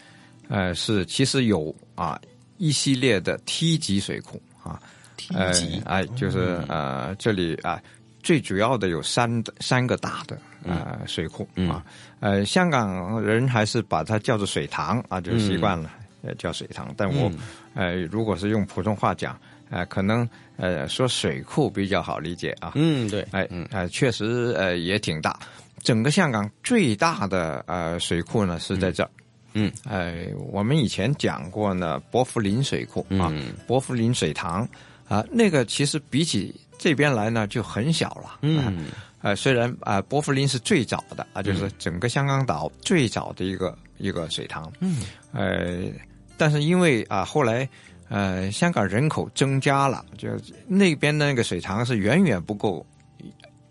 [0.49, 2.21] 呃，是其实有啊。
[2.63, 4.79] 一系列的梯级水库啊，
[5.17, 7.83] 梯级哎，就是呃，这里啊，
[8.23, 11.83] 最主要的有三三个大的呃水库啊，
[12.21, 15.91] 呃，香港人还是把它叫做水塘啊，就习惯了
[16.39, 16.93] 叫水塘。
[16.97, 17.31] 但我
[17.75, 19.39] 呃，如果是用普通话讲，
[19.71, 22.73] 呃，可能呃说水库比较好理解啊。
[22.75, 25.39] 嗯，对，哎，呃，确实呃也挺大，
[25.83, 29.11] 整个香港最大的呃水库呢是在这儿。
[29.55, 33.33] 嗯，哎，我们以前讲过呢，伯福林水库啊，
[33.67, 34.69] 伯福林水塘
[35.09, 38.39] 啊，那个其实比起这边来呢就很小了。
[38.43, 38.87] 嗯，
[39.23, 44.73] 呃，虽然啊，伯福林是最早的啊，就是整个香港岛最早的一个一个水塘。
[44.81, 45.03] 嗯，
[45.33, 45.93] 呃，
[46.39, 47.69] 但是因为啊，后来
[48.09, 50.29] 呃，香港人口增加了，就
[50.67, 52.85] 那边的那个水塘是远远不够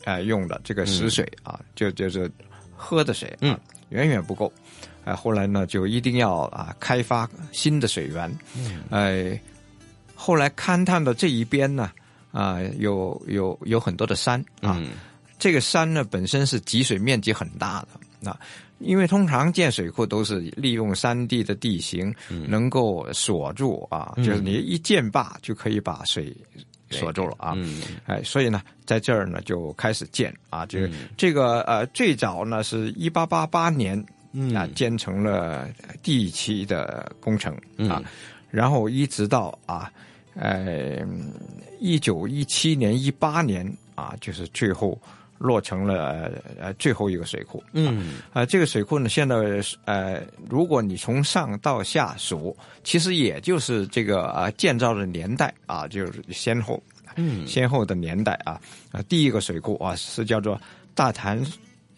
[0.06, 2.32] 呃用的，这个食水啊，就就是
[2.76, 4.52] 喝的水啊，远远不够。
[5.04, 8.32] 啊，后来呢，就一定要啊开发新的水源。
[8.56, 9.41] 嗯，哎，
[10.14, 11.91] 后来勘探的这一边呢，
[12.32, 14.80] 啊，有有有很多的山啊。
[15.39, 17.83] 这个山呢，本身是集水面积很大
[18.21, 18.39] 的啊。
[18.77, 22.13] 因为通常建水库都是利用山地的地形，
[22.47, 26.35] 能够锁住啊，就是你一建坝就可以把水
[26.89, 27.57] 锁住了啊。
[28.05, 34.05] 哎，所以呢，在这儿呢就开始建啊，就是这个呃，最早呢是一八八八年。
[34.55, 35.67] 啊，建成了
[36.03, 37.51] 第一期的工程
[37.89, 37.99] 啊，
[38.51, 39.91] 然后一直到啊，
[40.35, 40.99] 呃，
[41.79, 43.65] 一九一七年、一八年
[43.95, 44.95] 啊，就是最后
[45.39, 47.63] 落成了呃最后一个水库。
[47.73, 49.35] 嗯，啊，这个水库呢，现在
[49.85, 56.79] 呃，如果你从上到下数，其实也就是这个啊建造的年代啊，就是先后，
[57.15, 58.61] 嗯，先后的年代啊
[58.91, 60.61] 啊，第一个水库啊是叫做
[60.93, 61.43] 大潭。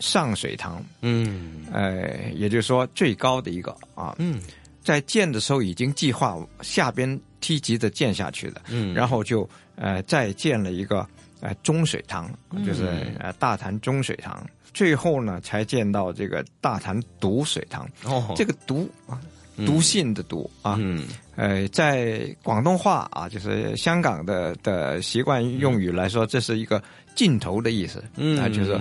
[0.03, 4.41] 上水塘，嗯，呃，也就是说最高的一个啊，嗯，
[4.83, 11.07] 在建的时候已经计划下边梯级的建下去的，嗯，然后就呃再建了一个
[11.41, 12.31] 呃中水塘，
[12.65, 14.41] 就是呃大潭中水塘，
[14.73, 19.19] 最后呢才见到这个大潭独水塘，哦，这个独啊，
[19.65, 21.05] 笃信的毒啊，嗯，
[21.35, 26.81] 呃，在广东话啊，就是香港的的习惯用语来说，这是一个。
[27.13, 28.01] 尽头的意思，
[28.39, 28.71] 啊，就是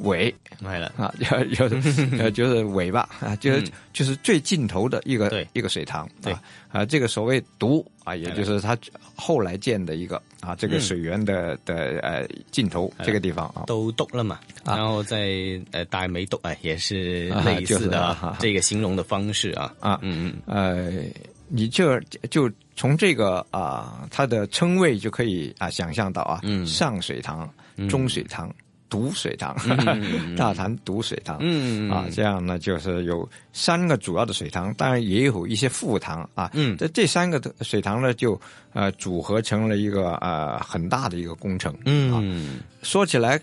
[0.00, 0.92] 尾，来了。
[0.98, 1.10] 啊，
[1.56, 1.68] 有
[2.18, 6.36] 有就是尾巴啊，就是就是最尽头的一个一个水塘，对。
[6.68, 8.76] 啊，这个所谓独啊，也就是他
[9.16, 19.74] 后来建的一个啊，这个水源的的呃尽头这个地方啊，都渡了嘛，然后在呃大梅渡啊，也是类似的这个形容的方式啊。
[19.80, 20.44] 啊嗯嗯。
[20.46, 21.02] 呃，
[21.50, 22.50] 你就就。
[22.76, 27.46] 从这个啊，它的称谓就可以啊想象到啊，上水塘、
[27.90, 28.50] 中水塘、
[28.88, 29.54] 毒水塘、
[30.34, 31.36] 大潭毒水塘，
[31.90, 36.50] 啊，这样呢就是有三个主要的水塘，当然也有一些副塘啊。
[36.78, 38.40] 这这三个水塘呢，就
[38.72, 41.76] 呃组合成了一个呃很大的一个工程。
[41.84, 43.38] 嗯，说起来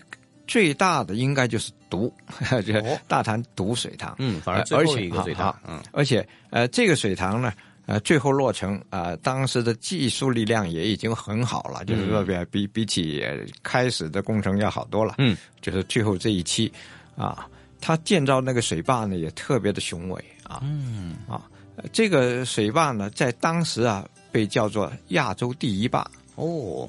[0.48, 2.12] 最大的应该就是毒，
[2.66, 2.74] 就
[3.06, 4.16] 大潭毒水塘。
[4.18, 5.56] 嗯，反而最后一个水塘。
[5.64, 7.52] 嗯，而且呃这个水塘呢。
[7.88, 13.24] 呃，最后落成啊，当时的技术力量也已经很好了，就是说比比比起
[13.62, 15.14] 开始的工程要好多了。
[15.16, 16.70] 嗯，就是最后这一期，
[17.16, 17.48] 啊，
[17.80, 20.60] 它建造那个水坝呢也特别的雄伟啊。
[20.62, 21.48] 嗯，啊，
[21.90, 26.06] 这个水坝呢在当时啊被叫做亚洲第一坝。
[26.34, 26.86] 哦。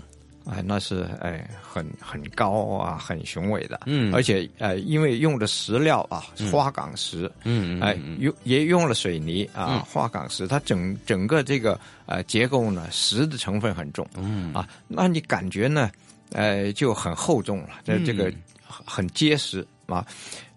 [0.50, 3.80] 哎，那是哎，很很高啊，很雄伟的。
[3.86, 7.32] 嗯，而且呃，因为用的石料啊，花岗石。
[7.44, 14.08] 嗯哎，用也用了水泥啊，花岗石，它整整个这个呃结构呢，石的成分很重。
[14.18, 15.92] 嗯啊，那你感觉呢？
[16.32, 18.32] 呃，就很厚重了，这这个
[18.68, 20.06] 很结实啊。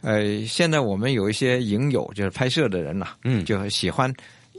[0.02, 4.12] 呃，现在我们有一些影友，就是拍摄的人呐，嗯，就喜欢。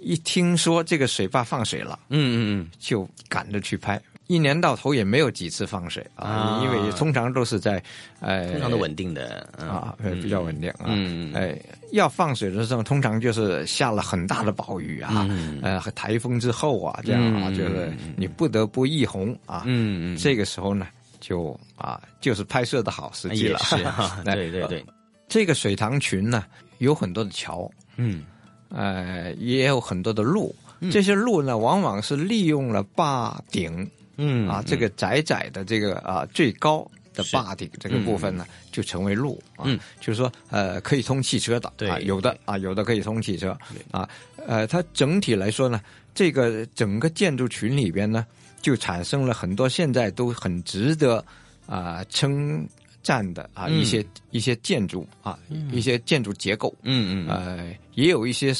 [0.05, 4.01] 一听说这个水坝放水了，嗯嗯嗯，就赶着去拍。
[4.27, 7.83] 一年到头也没有几次放水啊，因为通常都是在，
[8.21, 10.85] 呃，通常的稳定的啊，比较稳定啊。
[10.87, 11.59] 嗯，哎，
[11.91, 15.27] 要放水的时候，通常就是下了很大的暴雨啊，
[15.61, 19.63] 呃，台风之后啊，这样啊，就是你不得不溢洪啊。
[19.65, 20.87] 嗯嗯，这个时候呢，
[21.19, 23.59] 就啊，就是拍摄的好时机了。
[23.59, 24.85] 是啊， 对对对。
[25.27, 26.45] 这个水塘群呢，
[26.77, 28.23] 有很多的桥，嗯，
[28.69, 30.55] 呃，也有很多的路。
[30.91, 33.89] 这些路呢，往往是利用了坝顶。
[34.17, 39.65] 嗯啊，这个窄窄的这个啊最高的坝顶这个部分呢，就成为路啊，
[39.99, 43.57] 就是说呃可以通汽车的，对，有的啊有的可以通汽车
[43.91, 44.07] 啊，
[44.47, 45.81] 呃它整体来说呢，
[46.13, 48.25] 这个整个建筑群里边呢，
[48.61, 51.23] 就产生了很多现在都很值得
[51.65, 52.67] 啊称
[53.01, 55.37] 赞的啊一些一些建筑啊
[55.71, 58.53] 一些建筑结构，嗯嗯呃也有一些。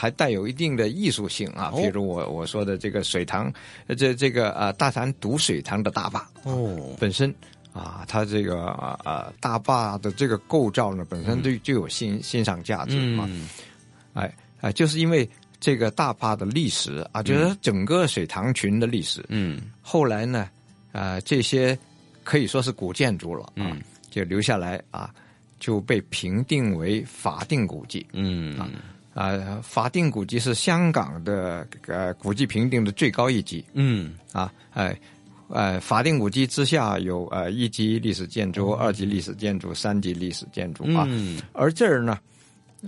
[0.00, 3.52] 还带有一定的艺术性啊，比如我我说的这个水塘，
[3.96, 7.34] 这这个啊大潭堵水塘的大坝哦，本身
[7.72, 13.28] 啊它这个啊大坝的这个构造呢本身就就有欣欣赏价值嘛，
[14.14, 15.28] 哎哎就是因为
[15.58, 20.48] 这个大坝的历史啊，就是整个水塘群的历史，嗯，后来呢
[20.92, 21.76] 啊这些
[22.22, 23.76] 可以说是古建筑了啊，
[24.10, 25.12] 就留下来啊
[25.58, 28.56] 就被评定为法定古迹，嗯。
[28.56, 28.70] 啊。
[29.18, 33.64] 啊，法定古迹是香港的呃古迹评定的最高一级。
[33.72, 34.96] 嗯，啊，哎，
[35.48, 41.04] 呃，法定古迹之下有呃一级历史建筑、二级历史建筑、三级历史建筑啊。
[41.08, 42.16] 嗯，而这儿呢，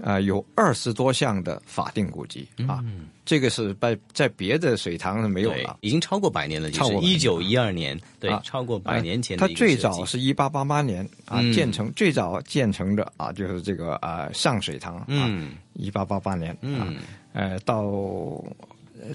[0.02, 2.80] 呃，有二十多项的法定古迹啊。
[2.84, 9.36] 嗯，这个是在在别的水塘没有了，已经超过百年了，超过一九一二年，对，超过百年前。
[9.36, 15.04] 它最早是一八八八年啊建成，最早建成的啊就是这个啊上水塘啊。
[15.08, 15.52] 嗯。
[15.74, 16.92] 一八八八年啊，
[17.32, 17.84] 呃，到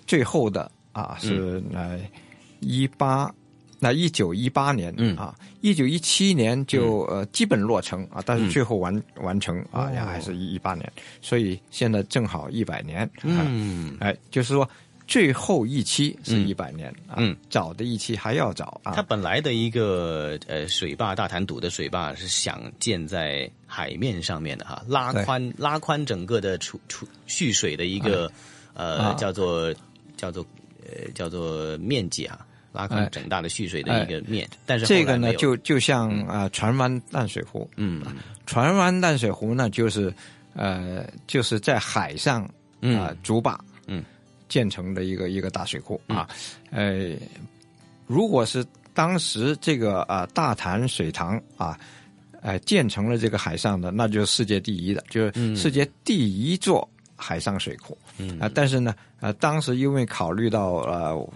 [0.07, 1.99] 最后的啊是呃
[2.59, 3.31] 一八
[3.79, 13.09] 那一九一八年啊，一九一七年就呃基本落成啊，但是最后完完成啊，也还是一一八年，所以现在正好一百年。
[13.23, 14.67] 嗯，哎，就是说。
[15.07, 18.93] 最后一期是一百年啊，嗯，早的一期还要早啊。
[18.95, 28.31] 它本来的一个呃水坝大潭堵的水坝是想建在海面上面的哈，拉宽拉宽整个的储储蓄水的一个
[28.73, 29.71] 呃叫做
[30.17, 30.43] 叫做
[30.81, 32.43] 呃叫做面积啊，
[32.75, 34.47] 拉宽整大的蓄水的一个面。
[34.65, 38.03] 但是这个呢，就就像啊船湾淡水湖，嗯，
[38.45, 40.13] 船湾淡水湖呢，就是
[40.53, 42.43] 呃就是在海上
[42.81, 44.03] 啊竹坝，嗯。
[44.47, 46.29] 建成的一个一个大水库啊，
[46.69, 47.15] 呃，
[48.05, 48.63] 如果是
[48.93, 51.77] 当时这个啊大潭水塘啊，
[52.43, 57.97] 呃建成了这个海上的，那就是世界第一的，就是世界第一座海上水库。
[58.19, 61.29] 嗯啊，但是呢，呃，当时因为考虑到呃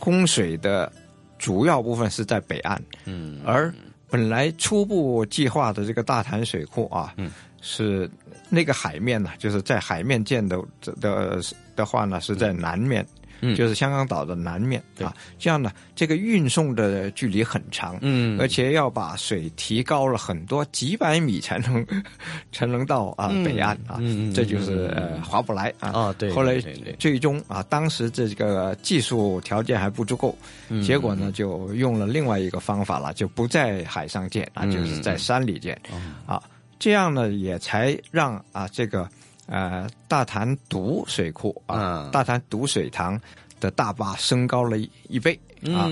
[0.00, 0.90] 供水的
[1.38, 3.72] 主要部分是在北岸，嗯，而
[4.08, 7.30] 本来初步计划的这个大潭水库啊，嗯，
[7.60, 8.10] 是
[8.48, 10.60] 那个海面呢，就是在海面建的
[11.00, 11.40] 的。
[11.76, 13.06] 的话呢，是在南面，
[13.40, 15.14] 嗯，就是香港岛的南面啊。
[15.38, 21.86] 这样呢，这个运送的距离很长，嗯，而且要把水提高了很多，几百米才能
[22.52, 23.96] 才能到啊北岸啊。
[23.98, 25.90] 嗯，这就是呃划不来啊。
[25.90, 26.30] 啊，对。
[26.30, 26.60] 后来
[26.98, 30.36] 最终啊，当时这个技术条件还不足够，
[30.82, 35.80] 结果呢就用了另外一个方法了，就不在海上建啊，就是在山里建
[36.26, 36.42] 啊。
[36.78, 39.08] 这样呢，也才让啊这个。
[39.50, 43.20] 呃，大潭堵水库啊，大潭堵水塘
[43.58, 44.78] 的大坝升高了
[45.08, 45.36] 一倍
[45.74, 45.90] 啊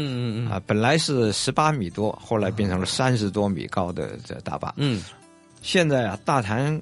[0.49, 4.73] 啊，本来是十八米多，后来变成了三十多米高的这大坝。
[4.77, 5.03] 嗯，
[5.61, 6.81] 现在啊，大潭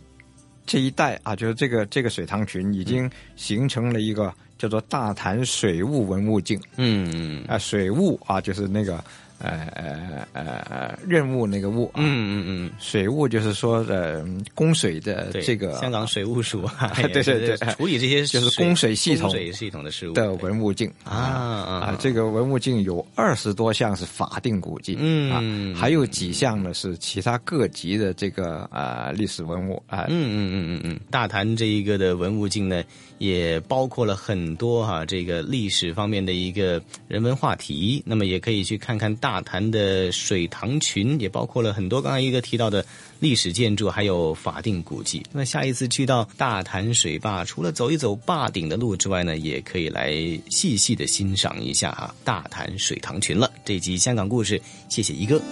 [0.67, 6.61] 这一带啊，就是这个这个水塘群已经形成了一个叫做大潭水务文物径。
[6.77, 9.03] 嗯啊，水务啊，就是那个。
[9.39, 12.05] 呃呃呃任务那个务，嗯
[12.41, 14.25] 嗯嗯，水务就是说呃
[14.55, 16.69] 供水的这个香港水务署，
[17.13, 32.83] 对对对，处理这些就是供水系统水系统的事务的文物镜啊啊，这个文物镜有二十多项是法定古迹，嗯啊，还有几项呢是其他各级的这个啊历史文物啊，嗯嗯嗯嗯嗯，大潭这一个的文物镜呢，
[33.19, 39.15] 也包括了很多哈这个历史方面的一个人文话题，那么也可以去看看。
[39.26, 42.87] 大大潭的水塘群也包括了很多刚才一个提到的
[43.19, 45.21] 历史建筑，还有法定古迹。
[45.33, 50.13] 那下一次去到大潭水坝，除了走一走坝顶的路之外呢，也可以来
[50.49, 53.51] 细细的欣赏一下啊大潭水塘群了。
[53.65, 55.43] 这集香港故事，谢谢一哥。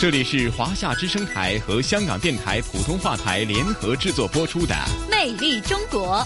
[0.00, 4.72] 这里是华夏之声台和香港电台普通话台联合制作播出的
[5.10, 6.18] 《魅力中国》。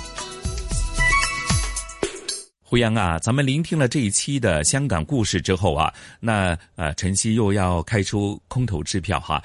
[2.63, 9.43] 胡杨啊，咱们聆听了这一期的香港故事之后啊，那呃，晨曦又要开出空头支票哈。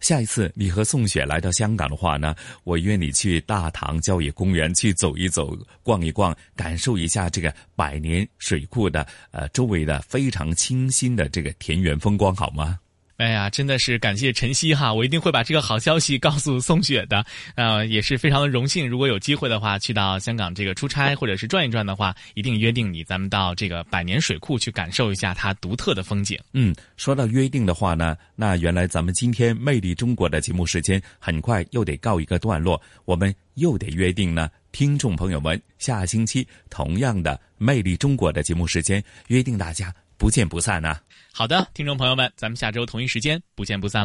[0.00, 12.78] 下一次你和宋雪来到香港的话呢，我约你去大棠郊野公园去走一走、逛一逛，感受一下这个百年水库的呃周围的非常清新的这个田园风光，好吗？
[13.20, 17.22] 哎呀，真的是感谢晨曦哈，我一定会把这个好消息告诉宋雪的。
[17.54, 26.40] 呃，也是非常的荣幸，如果有机会的话，去到香港这个出差或者是转一转的话，一定约定你，咱们到这个百年水库去感受一下它独特的风景。
[26.54, 41.00] 嗯，说到约定的话呢，那原来咱们今天《魅力中国》的节目时间很快又得告一个段落，我们又得约定呢，听众朋友们，下星期同样的《魅力中国》的节目时间，约定大家不见不散呢。
[41.32, 43.98] 好的，听众朋友们，咱们下周同一时间不见不散。